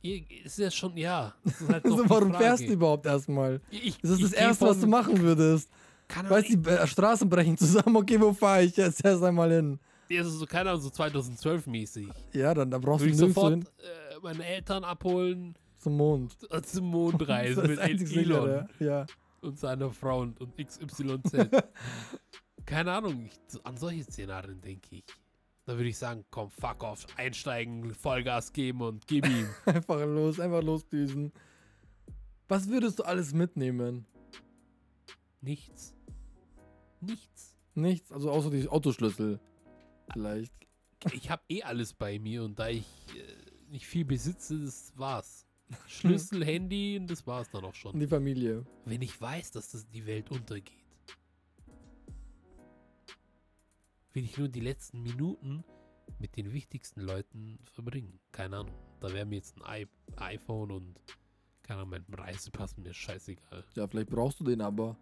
[0.02, 1.34] Ist ja schon, ja.
[1.68, 3.60] Halt Also, warum fährst du überhaupt erstmal?
[3.70, 5.70] Ich, Das ist das Erste, was du machen würdest.
[6.28, 7.96] Weißt du, die äh, Straßen brechen zusammen.
[7.98, 9.80] Okay, wo fahre ich jetzt erst einmal hin?
[10.08, 12.08] ich- das ist so, keine Ahnung, so 2012 mäßig.
[12.34, 16.36] Ja, dann, dann brauchst Würde du ich sofort hin äh, meine Eltern abholen, zum Mond.
[16.50, 18.68] äh, zum Mond reisen mit Elon sichere.
[18.80, 19.06] Ja.
[19.42, 21.32] und seiner Frau und, XYZ.
[22.66, 25.04] Keine Ahnung, ich, an solche Szenarien denke ich.
[25.70, 29.48] Da würde ich sagen, komm, fuck off, einsteigen, Vollgas geben und gib ihm.
[29.68, 31.32] Einfach los, einfach losdüsen.
[32.48, 34.08] Was würdest du alles mitnehmen?
[35.42, 35.94] Nichts.
[37.02, 37.56] Nichts.
[37.76, 39.40] Nichts, also außer die Autoschlüssel.
[40.12, 40.52] Vielleicht.
[41.14, 45.46] Ich habe eh alles bei mir und da ich äh, nicht viel besitze, das war's.
[45.86, 48.00] Schlüssel, Handy und das war's dann auch schon.
[48.00, 48.66] die Familie.
[48.86, 50.79] Wenn ich weiß, dass das die Welt untergeht,
[54.20, 55.64] will ich nur die letzten Minuten
[56.20, 58.20] mit den wichtigsten Leuten verbringen.
[58.34, 58.76] Keine Ahnung.
[59.00, 60.96] Da wäre mir jetzt ein I iPhone und
[61.64, 63.64] keine Ahnung, mein Reisepass mir scheißegal.
[63.76, 64.98] Ja, vielleicht brauchst du den aber.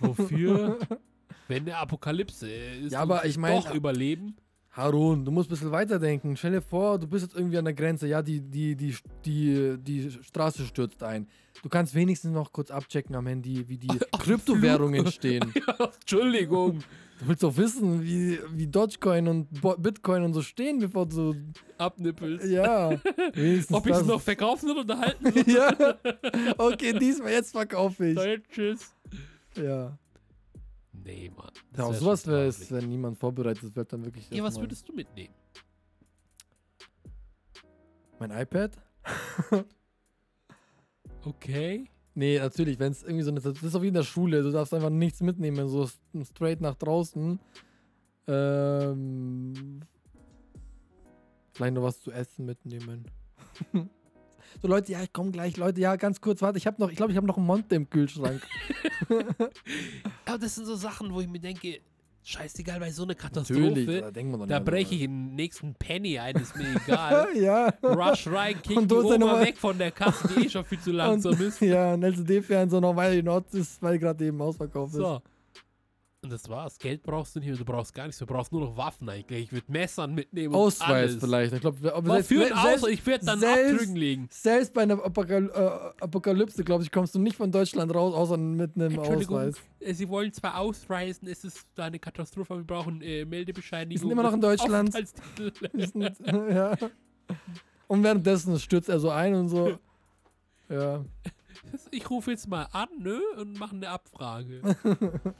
[0.00, 0.80] Wofür?
[1.48, 4.34] Wenn der Apokalypse ist, Ja, aber ich mein- doch überleben.
[4.72, 6.36] Harun, du musst ein bisschen weiterdenken.
[6.36, 8.08] Stell dir vor, du bist jetzt irgendwie an der Grenze.
[8.08, 8.94] Ja, die, die, die,
[9.24, 11.28] die, die Straße stürzt ein.
[11.62, 13.86] Du kannst wenigstens noch kurz abchecken am Handy, wie die
[14.18, 15.54] Kryptowährungen entstehen.
[16.00, 16.80] Entschuldigung.
[17.18, 19.48] Du willst doch wissen, wie, wie Dogecoin und
[19.82, 21.34] Bitcoin und so stehen, bevor du.
[21.78, 22.46] Abnippelst.
[22.46, 22.90] Ja.
[22.90, 25.44] Ob ich es noch verkaufen oder unterhalten soll?
[25.54, 25.96] ja.
[26.58, 28.16] Okay, diesmal, jetzt verkaufe ich.
[28.16, 28.94] Nein, tschüss.
[29.56, 29.98] Ja.
[30.92, 31.50] Nee, Mann.
[31.76, 34.28] Ja, wär sowas wäre es, wenn niemand vorbereitet wird, dann wirklich.
[34.30, 35.34] Ja, was würdest du mitnehmen?
[38.18, 38.72] Mein iPad?
[41.26, 41.90] Okay.
[42.18, 43.40] Nee, natürlich, wenn es irgendwie so eine.
[43.40, 45.86] Das ist auch wie in der Schule, du darfst einfach nichts mitnehmen, so
[46.24, 47.38] straight nach draußen.
[48.26, 49.82] Ähm.
[51.52, 53.04] Vielleicht noch was zu essen mitnehmen.
[54.62, 55.58] so, Leute, ja, ich komme gleich.
[55.58, 57.74] Leute, ja, ganz kurz, warte, ich habe noch, ich glaube, ich habe noch einen Monte
[57.74, 58.42] im Kühlschrank.
[60.24, 61.80] Aber das sind so Sachen, wo ich mir denke,
[62.26, 66.56] scheißegal, bei so einer Katastrophe, da da nicht breche ich den nächsten Penny ein, ist
[66.56, 67.28] mir egal.
[67.36, 67.72] ja.
[67.82, 70.90] Rush rein, kick Und die Oma weg von der Kasse, die eh schon viel zu
[70.92, 71.60] langsam Und, ist.
[71.60, 75.00] ja, ein LCD-Fernseher noch, weil in Ort ist, weil gerade eben ausverkauft ist.
[76.26, 76.76] Und das war's.
[76.80, 78.18] Geld brauchst du nicht mehr, du brauchst gar nichts.
[78.18, 79.44] Du brauchst nur noch Waffen eigentlich.
[79.44, 80.52] Ich würde Messern mitnehmen.
[80.52, 81.16] und Ausweis alles.
[81.20, 81.52] vielleicht.
[81.52, 82.82] Ich glaube, ein Ausweis?
[82.90, 84.26] Ich werde dann selbst- legen.
[84.32, 88.36] Selbst bei einer Apokal äh, Apokalypse, glaube ich, kommst du nicht von Deutschland raus, außer
[88.36, 89.54] mit einem Ausweis.
[89.78, 93.90] äh, Sie wollen zwar ausreisen, es ist da eine Katastrophe, wir brauchen äh, Meldebescheinigung.
[93.90, 94.92] Die sind immer noch in Deutschland.
[94.92, 96.18] Sind-
[96.50, 96.76] ja.
[97.86, 99.78] Und währenddessen stürzt er so ein und so.
[100.68, 101.04] Ja.
[101.90, 103.18] Ich rufe jetzt mal an, ne?
[103.38, 104.60] Und mache eine Abfrage.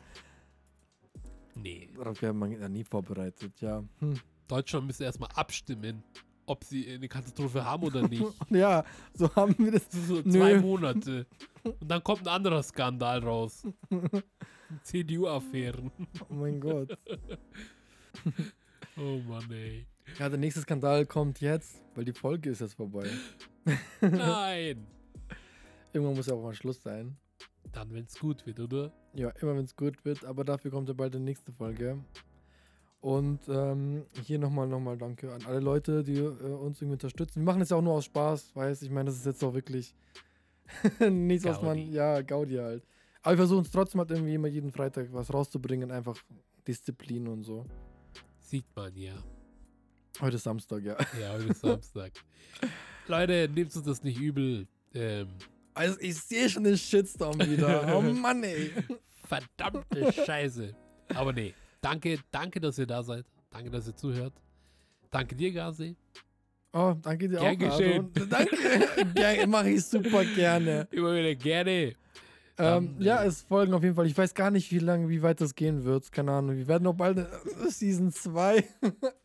[1.56, 3.82] nee, Darauf wäre man ja nie vorbereitet, ja.
[3.98, 4.20] Hm.
[4.48, 6.02] Deutschland müsste erstmal abstimmen,
[6.46, 8.24] ob sie eine Katastrophe haben oder nicht.
[8.50, 8.84] Ja,
[9.14, 9.86] so haben wir das.
[9.90, 10.30] So Nö.
[10.30, 11.26] zwei Monate.
[11.64, 13.66] Und dann kommt ein anderer Skandal raus.
[14.82, 15.90] CDU-Affären.
[16.28, 16.96] Oh mein Gott.
[18.98, 19.86] Oh Mann, ey.
[20.18, 23.06] Ja, der nächste Skandal kommt jetzt, weil die Folge ist jetzt vorbei.
[24.00, 24.86] Nein.
[25.92, 27.14] Irgendwann muss ja auch mal Schluss sein.
[27.72, 28.90] Dann, wenn es gut wird, oder?
[29.16, 31.98] Ja, immer wenn es gut wird, aber dafür kommt ja bald die nächste Folge.
[33.00, 37.40] Und ähm, hier nochmal, nochmal danke an alle Leute, die äh, uns irgendwie unterstützen.
[37.40, 39.54] Wir machen es ja auch nur aus Spaß, weiß ich meine, das ist jetzt auch
[39.54, 39.94] wirklich
[41.10, 41.92] nichts, was man, Gaudi.
[41.92, 42.84] ja, Gaudi halt.
[43.22, 46.16] Aber wir versuchen es trotzdem halt irgendwie immer jeden Freitag was rauszubringen, einfach
[46.66, 47.64] Disziplin und so.
[48.40, 49.14] Sieht man, ja.
[50.20, 50.96] Heute ist Samstag, ja.
[51.20, 52.12] Ja, heute ist Samstag.
[53.06, 54.66] Leute, nehmt uns das nicht übel.
[54.94, 55.28] Ähm,
[55.76, 57.94] Also ich sehe schon den Shitstorm wieder.
[57.94, 58.72] Oh Mann, ey.
[59.28, 60.74] verdammte Scheiße.
[61.14, 61.52] Aber nee,
[61.82, 63.26] danke, danke, dass ihr da seid.
[63.50, 64.32] Danke, dass ihr zuhört.
[65.10, 65.94] Danke dir, Gazi.
[66.72, 67.58] Oh, danke dir Gern auch.
[67.58, 68.10] geschehen.
[68.16, 69.14] Aaron.
[69.14, 69.46] Danke.
[69.46, 70.88] Mache ich super gerne.
[70.90, 71.92] Immer wieder gerne.
[72.58, 74.06] Ähm, ja, äh, es folgen auf jeden Fall.
[74.06, 76.10] Ich weiß gar nicht, wie lange, wie weit das gehen wird.
[76.10, 76.56] Keine Ahnung.
[76.56, 77.26] Wir werden noch bald äh,
[77.68, 78.64] Season 2.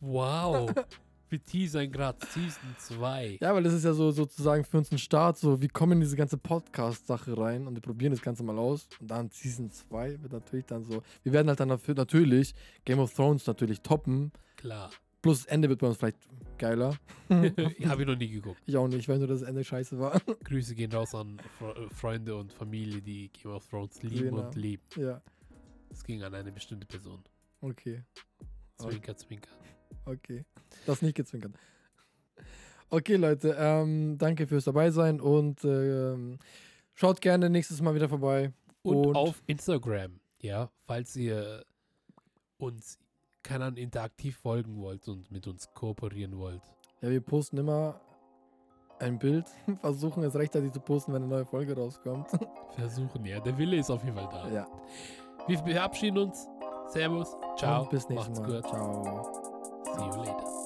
[0.00, 0.70] Wow.
[1.32, 3.38] Wir teasern gerade Season 2.
[3.40, 5.38] Ja, weil das ist ja so sozusagen für uns ein Start.
[5.38, 8.86] So, wir kommen in diese ganze Podcast-Sache rein und wir probieren das Ganze mal aus.
[9.00, 11.02] Und dann Season 2 wird natürlich dann so.
[11.22, 12.54] Wir werden halt dann dafür natürlich
[12.84, 14.30] Game of Thrones natürlich toppen.
[14.56, 14.90] Klar.
[15.22, 16.18] Plus das Ende wird bei uns vielleicht
[16.58, 16.98] geiler.
[17.30, 18.60] Habe ich noch nie geguckt.
[18.66, 20.20] Ich auch nicht, ich weiß nur, dass das Ende scheiße war.
[20.44, 24.46] Grüße gehen raus an Fre äh, Freunde und Familie, die Game of Thrones lieben Genau.
[24.48, 24.82] und lieben.
[24.96, 25.22] ja,
[25.90, 27.22] Es ging an eine bestimmte Person.
[27.62, 28.02] Okay.
[28.76, 29.48] Zwinker, zwinker.
[30.04, 30.44] Okay.
[30.86, 31.52] Das nicht gezwinkert.
[32.90, 36.38] Okay, Leute, ähm, danke fürs dabei sein und ähm,
[36.94, 38.52] schaut gerne nächstes Mal wieder vorbei.
[38.82, 41.64] Und, Und- auf Instagram, ja, falls ihr
[42.58, 42.98] uns,
[43.42, 46.62] keine Ahnung, interaktiv folgen wollt und mit uns kooperieren wollt.
[47.00, 48.00] Ja, wir posten immer
[48.98, 49.46] ein Bild,
[49.80, 52.28] versuchen es rechtzeitig zu posten, wenn eine neue Folge rauskommt.
[52.76, 53.40] Versuchen, ja.
[53.40, 54.48] Der Wille ist auf jeden Fall da.
[54.50, 54.66] ja.
[55.48, 56.46] Wir verabschieden uns.
[56.88, 57.34] Servus.
[57.56, 57.82] Ciao.
[57.82, 58.46] Und bis nächstes Mal.
[58.60, 58.68] gut.
[58.68, 59.41] Ciao.
[59.98, 60.61] 流泪的